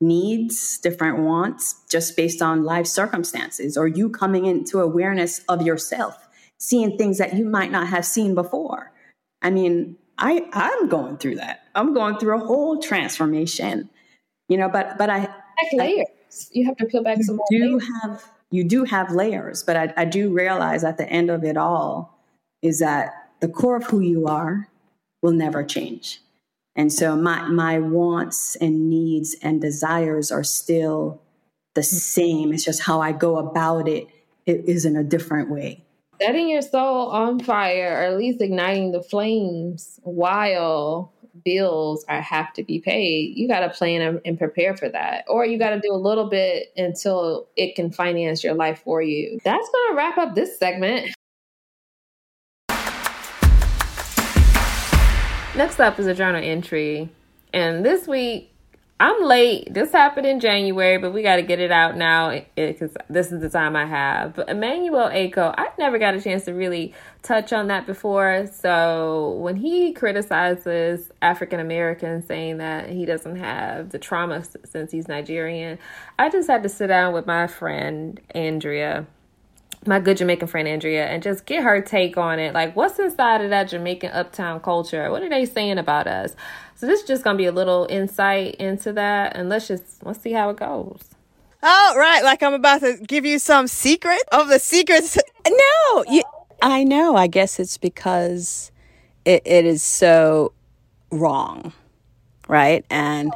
[0.00, 6.28] needs, different wants, just based on life circumstances, or you coming into awareness of yourself,
[6.58, 8.92] seeing things that you might not have seen before.
[9.42, 11.64] I mean, I I'm going through that.
[11.74, 13.90] I'm going through a whole transformation,
[14.48, 14.68] you know.
[14.68, 16.50] But but I like layers.
[16.52, 17.46] You have to peel back some more.
[17.50, 17.88] Do layers.
[18.02, 21.56] have you do have layers, but I, I do realize at the end of it
[21.56, 22.20] all
[22.62, 24.68] is that the core of who you are
[25.22, 26.20] will never change.
[26.76, 31.22] And so my my wants and needs and desires are still
[31.74, 32.52] the same.
[32.52, 34.08] It's just how I go about it,
[34.46, 35.84] it is in a different way.
[36.20, 41.12] Setting your soul on fire, or at least igniting the flames while
[41.44, 43.36] bills are have to be paid.
[43.36, 46.28] You got to plan and prepare for that, or you got to do a little
[46.28, 49.38] bit until it can finance your life for you.
[49.44, 51.14] That's going to wrap up this segment.
[55.56, 57.08] Next up is a journal entry.
[57.52, 58.53] And this week,
[59.00, 59.74] I'm late.
[59.74, 62.96] This happened in January, but we got to get it out now eh, eh, because
[63.10, 64.36] this is the time I have.
[64.36, 68.48] But Emmanuel Acho, I never got a chance to really touch on that before.
[68.52, 75.08] So when he criticizes African Americans, saying that he doesn't have the trauma since he's
[75.08, 75.80] Nigerian,
[76.16, 79.06] I just had to sit down with my friend Andrea
[79.86, 82.54] my good Jamaican friend Andrea and just get her take on it.
[82.54, 85.10] Like, what's inside of that Jamaican uptown culture?
[85.10, 86.34] What are they saying about us?
[86.76, 90.20] So this is just gonna be a little insight into that, and let's just let's
[90.20, 91.00] see how it goes.
[91.62, 92.22] Oh, right.
[92.22, 95.18] Like I'm about to give you some secret of the secrets.
[95.46, 96.22] No, you,
[96.62, 97.16] I know.
[97.16, 98.72] I guess it's because
[99.26, 100.52] it, it is so
[101.10, 101.72] wrong,
[102.48, 102.84] right?
[102.88, 103.30] And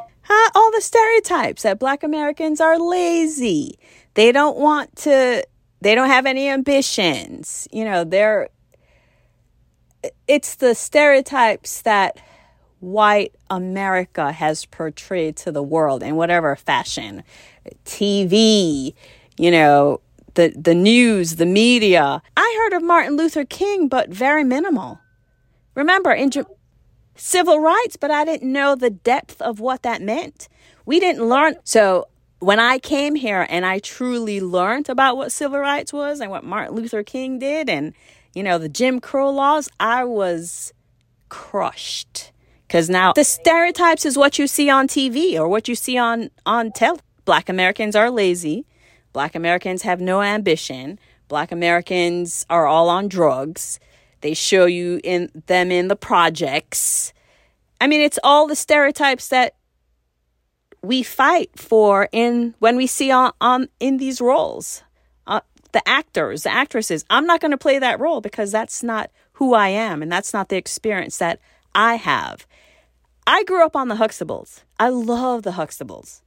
[0.55, 3.77] all the stereotypes that Black Americans are lazy.
[4.13, 5.43] They don't want to
[5.81, 7.67] they don't have any ambitions.
[7.71, 8.49] You know, they're
[10.27, 12.17] it's the stereotypes that
[12.79, 17.23] white America has portrayed to the world in whatever fashion.
[17.85, 18.93] TV,
[19.37, 20.01] you know,
[20.35, 22.21] the the news, the media.
[22.37, 24.99] I heard of Martin Luther King, but very minimal.
[25.75, 26.31] Remember, in
[27.15, 30.47] civil rights, but I didn't know the depth of what that meant.
[30.85, 31.55] We didn't learn.
[31.63, 32.07] So
[32.39, 36.43] when I came here and I truly learned about what civil rights was and what
[36.43, 37.93] Martin Luther King did and,
[38.33, 40.73] you know, the Jim Crow laws, I was
[41.27, 42.31] crushed.
[42.67, 46.29] Because now the stereotypes is what you see on TV or what you see on,
[46.45, 46.99] on tele.
[47.25, 48.65] Black Americans are lazy.
[49.11, 50.99] Black Americans have no ambition.
[51.27, 53.79] Black Americans are all on drugs.
[54.21, 57.11] They show you in them in the projects.
[57.81, 59.55] I mean, it's all the stereotypes that
[60.81, 64.83] we fight for in when we see on, on in these roles
[65.27, 67.05] uh, the actors the actresses.
[67.09, 70.33] I'm not going to play that role because that's not who i am and that's
[70.33, 71.39] not the experience that
[71.75, 72.45] i have.
[73.27, 74.63] I grew up on the huxtables.
[74.79, 76.21] I love the huxtables.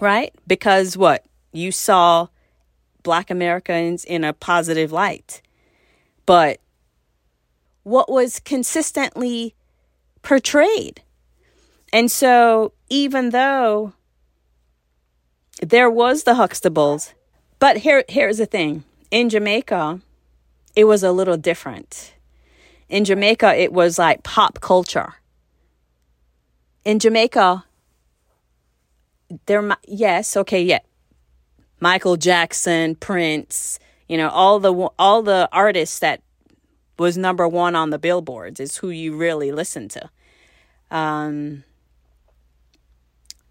[0.00, 0.34] Right?
[0.46, 1.24] Because what?
[1.52, 2.28] You saw
[3.02, 5.42] black americans in a positive light.
[6.26, 6.60] But
[7.84, 9.54] what was consistently
[10.26, 11.02] portrayed.
[11.92, 13.92] And so, even though
[15.60, 17.12] there was the Huxtables,
[17.58, 18.84] but here here's the thing.
[19.10, 20.00] In Jamaica,
[20.74, 22.14] it was a little different.
[22.88, 25.14] In Jamaica, it was like pop culture.
[26.84, 27.64] In Jamaica,
[29.46, 30.80] there yes, okay, yeah.
[31.80, 33.78] Michael Jackson, Prince,
[34.08, 36.22] you know, all the all the artists that
[36.98, 40.10] was number 1 on the billboards is who you really listen to.
[40.90, 41.64] Um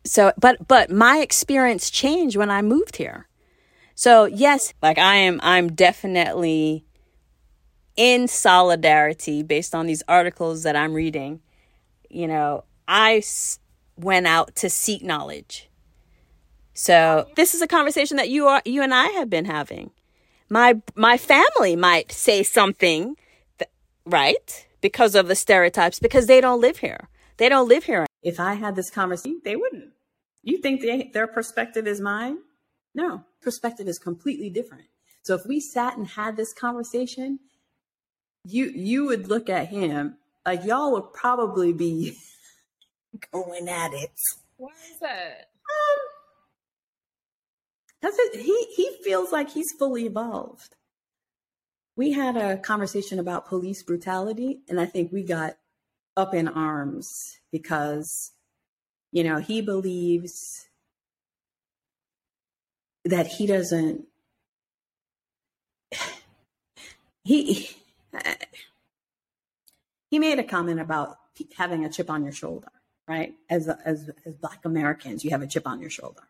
[0.06, 3.28] so but but my experience changed when I moved here.
[3.96, 6.86] So yes, like I am I'm definitely
[7.96, 11.42] in solidarity based on these articles that I'm reading.
[12.10, 13.24] You know, I
[13.98, 15.70] went out to seek knowledge.
[16.74, 19.92] So this is a conversation that you are you and I have been having.
[20.50, 23.16] My my family might say something
[23.58, 23.70] that,
[24.06, 24.68] right?
[24.82, 27.10] Because of the stereotypes because they don't live here.
[27.38, 28.06] They don't live here.
[28.22, 29.95] If I had this conversation, they wouldn't.
[30.46, 32.38] You think they, their perspective is mine?
[32.94, 34.86] No, perspective is completely different.
[35.24, 37.40] So if we sat and had this conversation,
[38.48, 42.16] you you would look at him like y'all would probably be
[43.34, 44.12] going at it.
[44.58, 45.50] Why is that?
[48.04, 48.40] Um, it.
[48.40, 50.76] He he feels like he's fully evolved.
[51.98, 55.58] We had a conversation about police brutality, and I think we got
[56.16, 57.10] up in arms
[57.52, 58.35] because
[59.16, 60.68] you know, he believes
[63.06, 64.06] that he doesn't
[67.24, 67.70] he
[70.12, 71.18] he made a comment about
[71.58, 72.68] having a chip on your shoulder,
[73.08, 73.34] right?
[73.50, 76.24] As as as black Americans, you have a chip on your shoulder.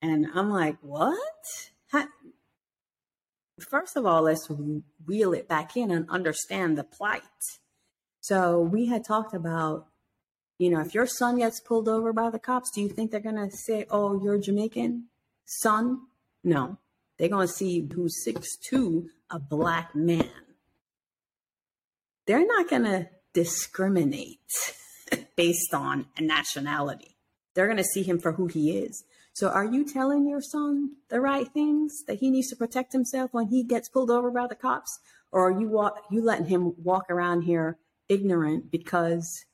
[0.00, 1.18] And I'm like, "What?"
[1.88, 2.06] How,
[3.60, 4.50] First of all, let's
[5.04, 7.22] reel it back in and understand the plight.
[8.22, 9.88] So we had talked about
[10.58, 13.20] you know, if your son gets pulled over by the cops, do you think they're
[13.20, 15.06] going to say, oh, you're Jamaican
[15.44, 16.02] son?
[16.42, 16.78] No.
[17.18, 20.28] They're going to see who's six two, a black man.
[22.26, 24.38] They're not going to discriminate
[25.36, 27.16] based on a nationality.
[27.54, 29.04] They're going to see him for who he is.
[29.32, 33.32] So are you telling your son the right things that he needs to protect himself
[33.32, 35.00] when he gets pulled over by the cops?
[35.32, 37.78] Or are you you letting him walk around here
[38.08, 39.44] ignorant because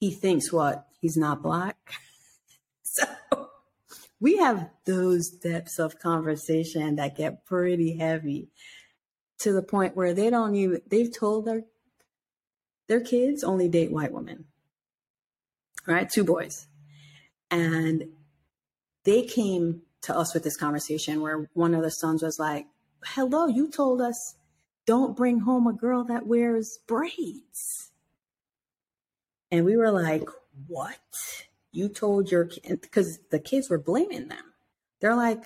[0.00, 0.86] he thinks what?
[1.00, 1.76] He's not black.
[2.82, 3.04] so
[4.18, 8.48] we have those depths of conversation that get pretty heavy
[9.40, 11.62] to the point where they don't even they've told their
[12.88, 14.46] their kids only date white women.
[15.86, 16.08] Right?
[16.08, 16.66] Two boys.
[17.50, 18.04] And
[19.04, 22.66] they came to us with this conversation where one of the sons was like,
[23.04, 24.36] Hello, you told us
[24.86, 27.89] don't bring home a girl that wears braids.
[29.50, 30.28] And we were like,
[30.66, 30.98] what?
[31.72, 34.52] You told your kid, because the kids were blaming them.
[35.00, 35.44] They're like,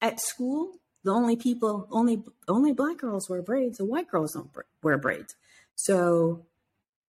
[0.00, 0.72] at school,
[1.02, 4.50] the only people, only only black girls wear braids, and white girls don't
[4.82, 5.36] wear braids.
[5.74, 6.46] So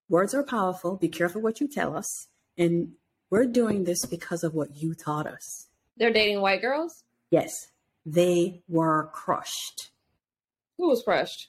[0.08, 0.96] words are powerful.
[0.96, 2.28] Be careful what you tell us.
[2.56, 2.92] And
[3.30, 5.68] we're doing this because of what you taught us.
[5.96, 7.04] They're dating white girls?
[7.30, 7.52] Yes.
[8.04, 9.90] They were crushed.
[10.78, 11.48] Who was crushed?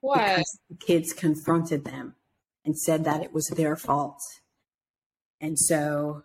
[0.00, 0.36] Why?
[0.36, 2.14] Because the kids confronted them
[2.66, 4.20] and said that it was their fault.
[5.40, 6.24] And so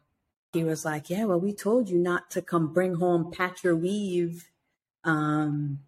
[0.51, 3.75] he was like, Yeah, well, we told you not to come bring home patch your
[3.75, 4.49] weave.
[5.03, 5.79] Um,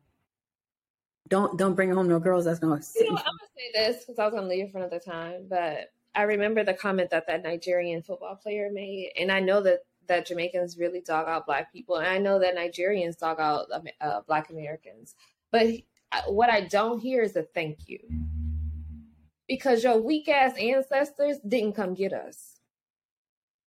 [1.27, 4.19] don't don't bring home no girls that's gonna you know, I'm gonna say this because
[4.19, 7.43] I was gonna leave it for another time, but I remember the comment that that
[7.43, 11.95] Nigerian football player made, and I know that that Jamaicans really dog out black people,
[11.95, 13.67] and I know that Nigerians dog out
[14.01, 15.15] uh, black Americans.
[15.51, 15.67] But
[16.27, 17.99] what I don't hear is a thank you
[19.47, 22.59] because your weak ass ancestors didn't come get us.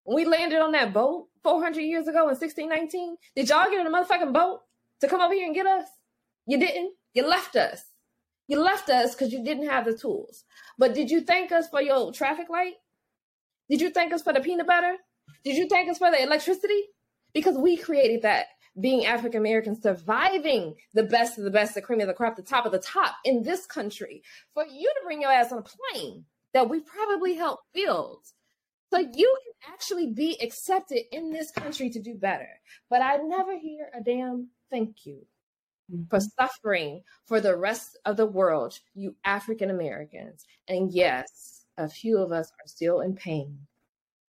[0.05, 3.87] When we landed on that boat 400 years ago in 1619, did y'all get in
[3.87, 4.61] a motherfucking boat
[5.01, 5.87] to come over here and get us?
[6.47, 6.93] You didn't.
[7.12, 7.83] You left us.
[8.49, 10.45] You left us because you didn't have the tools.
[10.79, 12.74] But did you thank us for your traffic light?
[13.68, 14.97] Did you thank us for the peanut butter?
[15.45, 16.83] Did you thank us for the electricity?
[17.35, 18.47] Because we created that
[18.79, 22.43] being African American, surviving the best of the best, the cream of the crop, the
[22.43, 24.22] top of the top in this country,
[24.55, 28.22] for you to bring your ass on a plane that we probably helped build
[28.93, 32.49] So you can actually be accepted in this country to do better.
[32.89, 35.27] But I never hear a damn thank you
[35.93, 36.05] mm-hmm.
[36.09, 40.45] for suffering for the rest of the world, you African Americans.
[40.68, 43.59] And yes, a few of us are still in pain.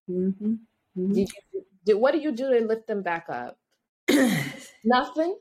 [0.09, 0.53] Mm-hmm.
[0.97, 1.13] Mm-hmm.
[1.13, 3.59] Did you, did, what do you do to lift them back up?
[4.83, 5.37] Nothing.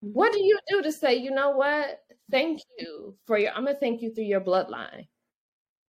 [0.00, 2.00] What do you do to say, you know what?
[2.30, 5.06] Thank you for your, I'm going to thank you through your bloodline.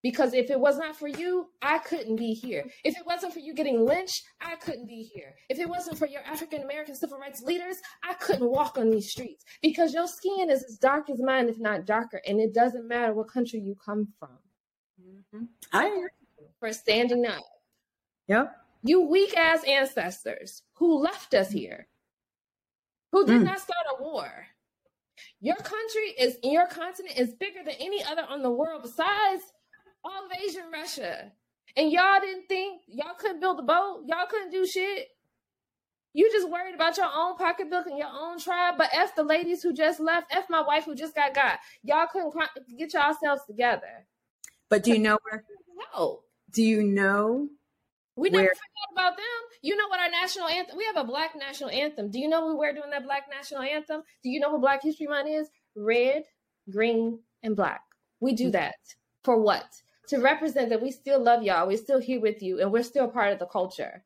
[0.02, 2.64] Because if it was not for you, I couldn't be here.
[2.84, 5.34] If it wasn't for you getting lynched, I couldn't be here.
[5.48, 9.10] If it wasn't for your African American civil rights leaders, I couldn't walk on these
[9.10, 12.20] streets because your skin is as dark as mine, if not darker.
[12.26, 14.38] And it doesn't matter what country you come from.
[15.02, 15.44] Mm-hmm.
[15.72, 16.08] I agree.
[16.60, 17.42] For standing up.
[18.28, 18.54] Yep.
[18.82, 21.88] You weak ass ancestors who left us here,
[23.12, 23.44] who did mm.
[23.44, 24.30] not start a war.
[25.40, 29.42] Your country is, your continent is bigger than any other on the world besides
[30.04, 31.32] all of Asia and Russia.
[31.76, 35.08] And y'all didn't think y'all couldn't build a boat, y'all couldn't do shit.
[36.14, 38.74] You just worried about your own pocketbook and your own tribe.
[38.78, 41.58] But F the ladies who just left, F my wife who just got got.
[41.82, 42.34] Y'all couldn't
[42.76, 44.06] get yourselves together.
[44.68, 45.44] But do you know where?
[45.94, 46.20] No.
[46.50, 47.48] Do you know?
[48.18, 49.24] We never forgot about them.
[49.62, 50.76] You know what our national anthem?
[50.76, 52.10] We have a black national anthem.
[52.10, 54.02] Do you know what we're doing that black national anthem?
[54.22, 55.48] Do you know what Black History Month is?
[55.76, 56.24] Red,
[56.70, 57.82] green, and black.
[58.20, 58.76] We do that
[59.22, 59.66] for what?
[60.08, 63.08] to represent that we still love y'all, we're still here with you, and we're still
[63.08, 64.04] part of the culture.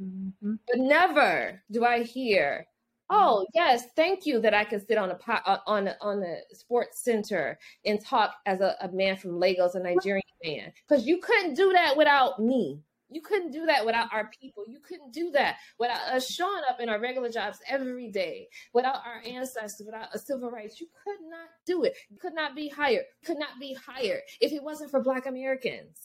[0.00, 0.54] Mm-hmm.
[0.66, 2.66] But never do I hear,
[3.10, 6.38] "Oh, yes, thank you that I can sit on a uh, on a, on the
[6.52, 11.18] sports center and talk as a, a man from Lagos, a Nigerian man," because you
[11.18, 12.80] couldn't do that without me.
[13.14, 14.64] You couldn't do that without our people.
[14.66, 19.06] You couldn't do that without us showing up in our regular jobs every day, without
[19.06, 20.80] our ancestors, without a civil rights.
[20.80, 21.96] You could not do it.
[22.10, 23.04] You could not be hired.
[23.24, 25.96] Could not be hired if it wasn't for Black Americans.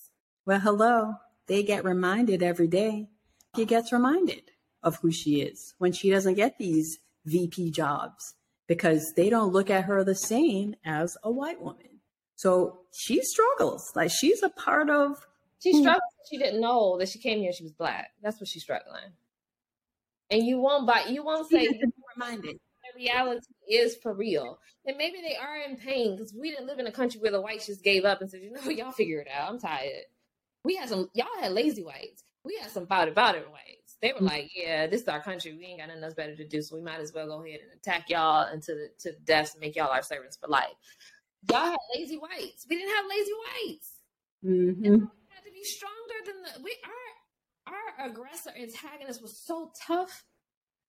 [0.45, 1.13] Well, hello.
[1.47, 3.09] They get reminded every day.
[3.55, 4.43] She gets reminded
[4.83, 8.35] of who she is when she doesn't get these VP jobs
[8.67, 12.01] because they don't look at her the same as a white woman.
[12.35, 13.91] So she struggles.
[13.95, 15.25] Like she's a part of
[15.59, 15.81] she hmm.
[15.81, 16.01] struggled.
[16.29, 17.53] She didn't know that she came here.
[17.53, 18.11] She was black.
[18.21, 19.13] That's what she's struggling.
[20.31, 21.05] And you won't buy.
[21.09, 21.67] You won't say.
[22.15, 22.59] reminded.
[22.95, 26.87] Reality is for real, and maybe they are in pain because we didn't live in
[26.87, 29.27] a country where the whites just gave up and said, "You know, y'all figure it
[29.31, 29.47] out.
[29.47, 30.05] I'm tired."
[30.65, 31.07] We had some.
[31.13, 32.23] Y'all had lazy whites.
[32.43, 33.95] We had some about it, about it whites.
[34.01, 34.25] They were hmm.
[34.25, 35.53] like, "Yeah, this is our country.
[35.53, 37.59] We ain't got nothing else better to do, so we might as well go ahead
[37.61, 40.65] and attack y'all into the to the death and make y'all our servants for life."
[41.49, 42.65] Y'all had lazy whites.
[42.67, 43.91] We didn't have lazy whites.
[44.43, 45.05] Mm-hmm
[45.59, 50.23] be stronger than the we our our aggressor antagonist was so tough.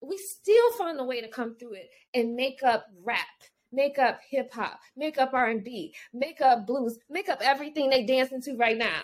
[0.00, 3.26] We still find a way to come through it and make up rap,
[3.70, 7.90] make up hip hop, make up R and B, make up blues, make up everything
[7.90, 9.02] they dance into right now.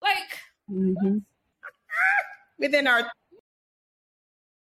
[0.00, 0.38] Like
[0.70, 1.18] mm-hmm.
[2.58, 3.02] within our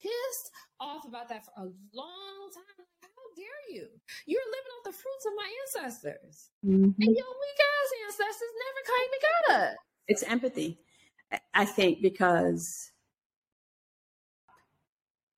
[0.02, 2.86] pissed off about that for a long time.
[3.02, 3.88] How dare you?
[4.26, 6.50] You're living off the fruits of my ancestors.
[6.66, 7.02] Mm-hmm.
[7.02, 9.78] And your weak ass ancestors never came and got us.
[10.08, 10.80] It's empathy,
[11.54, 12.92] I think, because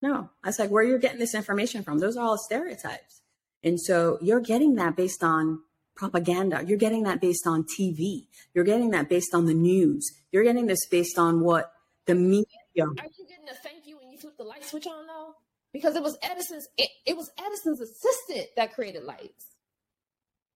[0.02, 2.00] no, I was like, where you're getting this information from?
[2.00, 3.22] Those are all stereotypes.
[3.64, 5.60] And so you're getting that based on
[5.96, 6.64] propaganda.
[6.66, 8.28] You're getting that based on TV.
[8.54, 10.10] You're getting that based on the news.
[10.32, 11.74] You're getting this based on what
[12.06, 12.46] the media.
[12.78, 15.36] Are you getting a thank you when you flip the light switch on though?
[15.74, 19.48] Because it was Edison's it, it was Edison's assistant that created lights.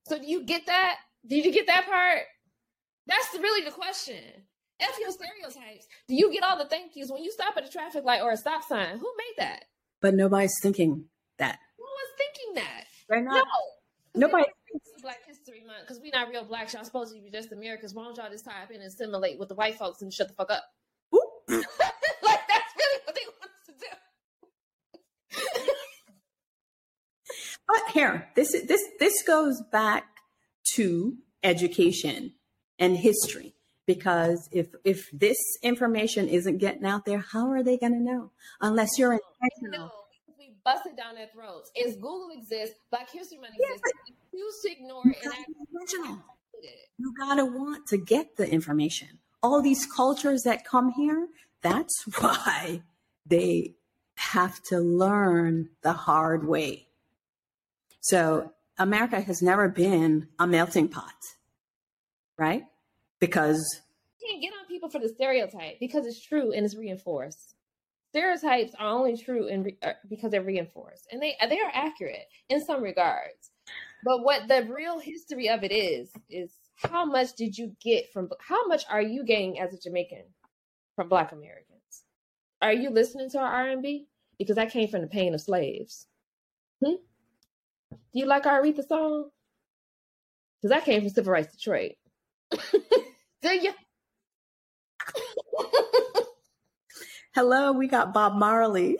[0.07, 0.97] So do you get that?
[1.28, 2.22] Did you get that part?
[3.08, 4.22] That's really the question.
[4.80, 5.88] F your stereotypes.
[6.08, 8.32] Do you get all the thank yous when you stop at a traffic light or
[8.32, 8.97] a stop sign?
[8.97, 9.66] Who made that?
[10.01, 11.06] But nobody's thinking
[11.38, 11.60] that.
[11.78, 12.86] Who was thinking that?
[13.10, 13.45] They're not.
[14.16, 14.28] No.
[14.28, 14.45] Nobody.
[15.01, 16.72] Black History Month because we're not real black.
[16.74, 17.93] Y'all supposed to be just Americans.
[17.93, 20.34] Why don't y'all just type in and assimilate with the white folks and shut the
[20.34, 20.64] fuck up?
[21.49, 21.62] like
[22.47, 23.88] that's really what they want us to do.
[27.68, 30.06] but here, this this this goes back
[30.76, 32.34] to education
[32.80, 33.53] and history.
[33.86, 38.32] Because if if this information isn't getting out there how are they going to know?
[38.61, 39.91] Unless you're intentional.
[40.38, 41.69] we busted down their throats.
[41.76, 46.19] Is google exists black history month exists yeah, you ignore it and
[46.97, 49.19] you gotta want to get the information.
[49.41, 51.28] All these cultures that come here
[51.61, 52.84] that's why
[53.26, 53.76] they
[54.15, 56.88] have to learn the hard way.
[57.99, 61.13] So america has never been a melting pot
[62.38, 62.63] right?
[63.19, 63.81] Because
[64.21, 67.55] you can't get on people for the stereotype because it's true and it's reinforced.
[68.09, 72.27] Stereotypes are only true in re- uh, because they're reinforced, and they they are accurate
[72.49, 73.51] in some regards.
[74.05, 78.29] But what the real history of it is is how much did you get from
[78.39, 80.25] how much are you getting as a Jamaican
[80.95, 82.03] from Black Americans?
[82.61, 84.07] Are you listening to our R&B?
[84.38, 86.07] Because that came from the pain of slaves.
[86.84, 86.95] Hmm?
[87.91, 89.29] Do you like our Aretha song?
[90.61, 91.93] Because that came from Civil Rights Detroit.
[93.41, 93.72] Do you?
[97.36, 98.95] Hello, we got Bob Marley.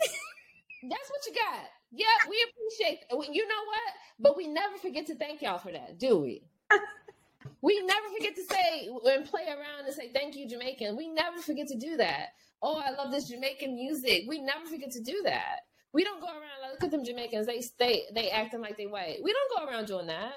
[0.82, 1.64] That's what you got.
[1.92, 3.00] Yeah, we appreciate.
[3.32, 3.94] You know what?
[4.18, 6.42] But we never forget to thank y'all for that, do we?
[7.62, 10.96] we never forget to say and play around and say thank you, Jamaican.
[10.96, 12.30] We never forget to do that.
[12.62, 14.24] Oh, I love this Jamaican music.
[14.28, 15.60] We never forget to do that.
[15.92, 17.46] We don't go around like, look at them Jamaicans.
[17.46, 19.18] They stay they acting like they white.
[19.22, 20.32] We don't go around doing that.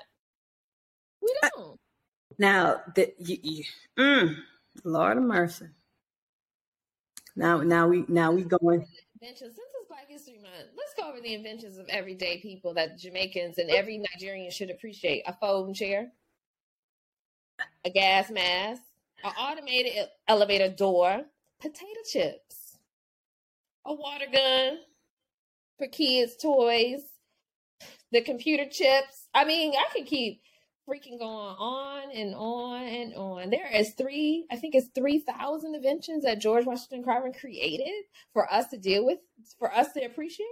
[1.21, 1.79] We don't.
[2.39, 3.63] Now the you, you
[3.97, 4.35] mm,
[4.83, 5.67] Lord of mercy.
[7.35, 8.85] Now now we now we going.
[9.21, 13.57] Since it's Black History Month, let's go over the inventions of everyday people that Jamaicans
[13.57, 15.23] and every Nigerian should appreciate.
[15.25, 16.11] A folding chair,
[17.83, 18.81] a gas mask,
[19.23, 21.23] an automated elevator door,
[21.59, 22.77] potato chips,
[23.85, 24.79] a water gun
[25.77, 27.01] for kids' toys,
[28.11, 29.27] the computer chips.
[29.33, 30.41] I mean, I could keep
[30.87, 33.49] freaking going on and on and on.
[33.49, 38.67] There is three, I think it's 3,000 inventions that George Washington Carver created for us
[38.67, 39.19] to deal with,
[39.59, 40.47] for us to appreciate.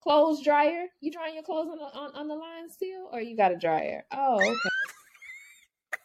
[0.00, 0.86] Clothes dryer.
[1.00, 3.56] You drying your clothes on the, on, on the line still, or you got a
[3.56, 4.04] dryer?
[4.12, 4.52] Oh, okay.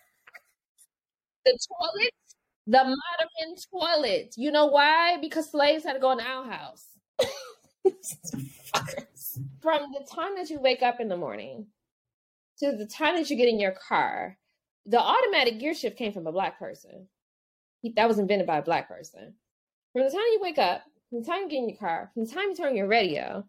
[1.46, 2.14] the toilet,
[2.66, 4.34] the modern toilet.
[4.38, 5.18] You know why?
[5.22, 6.86] Because slaves had to go in the outhouse.
[9.62, 11.68] From the time that you wake up in the morning
[12.60, 14.38] to the time that you get in your car,
[14.86, 17.08] the automatic gear shift came from a black person.
[17.96, 19.34] That was invented by a black person.
[19.94, 22.26] From the time you wake up, from the time you get in your car, from
[22.26, 23.46] the time you turn your radio,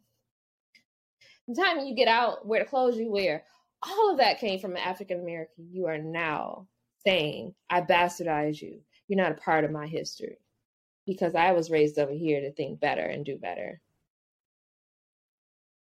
[1.44, 3.44] from the time you get out, wear the clothes you wear,
[3.82, 5.68] all of that came from an African American.
[5.70, 6.68] You are now
[7.04, 8.80] saying, I bastardize you.
[9.08, 10.38] You're not a part of my history
[11.06, 13.80] because I was raised over here to think better and do better.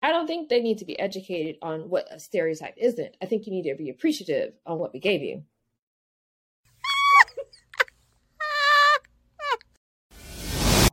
[0.06, 3.18] I don't think they need to be educated on what a stereotype isn't.
[3.24, 5.42] I think you need to be appreciative on what we gave you.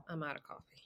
[0.08, 0.81] I'm out of coffee.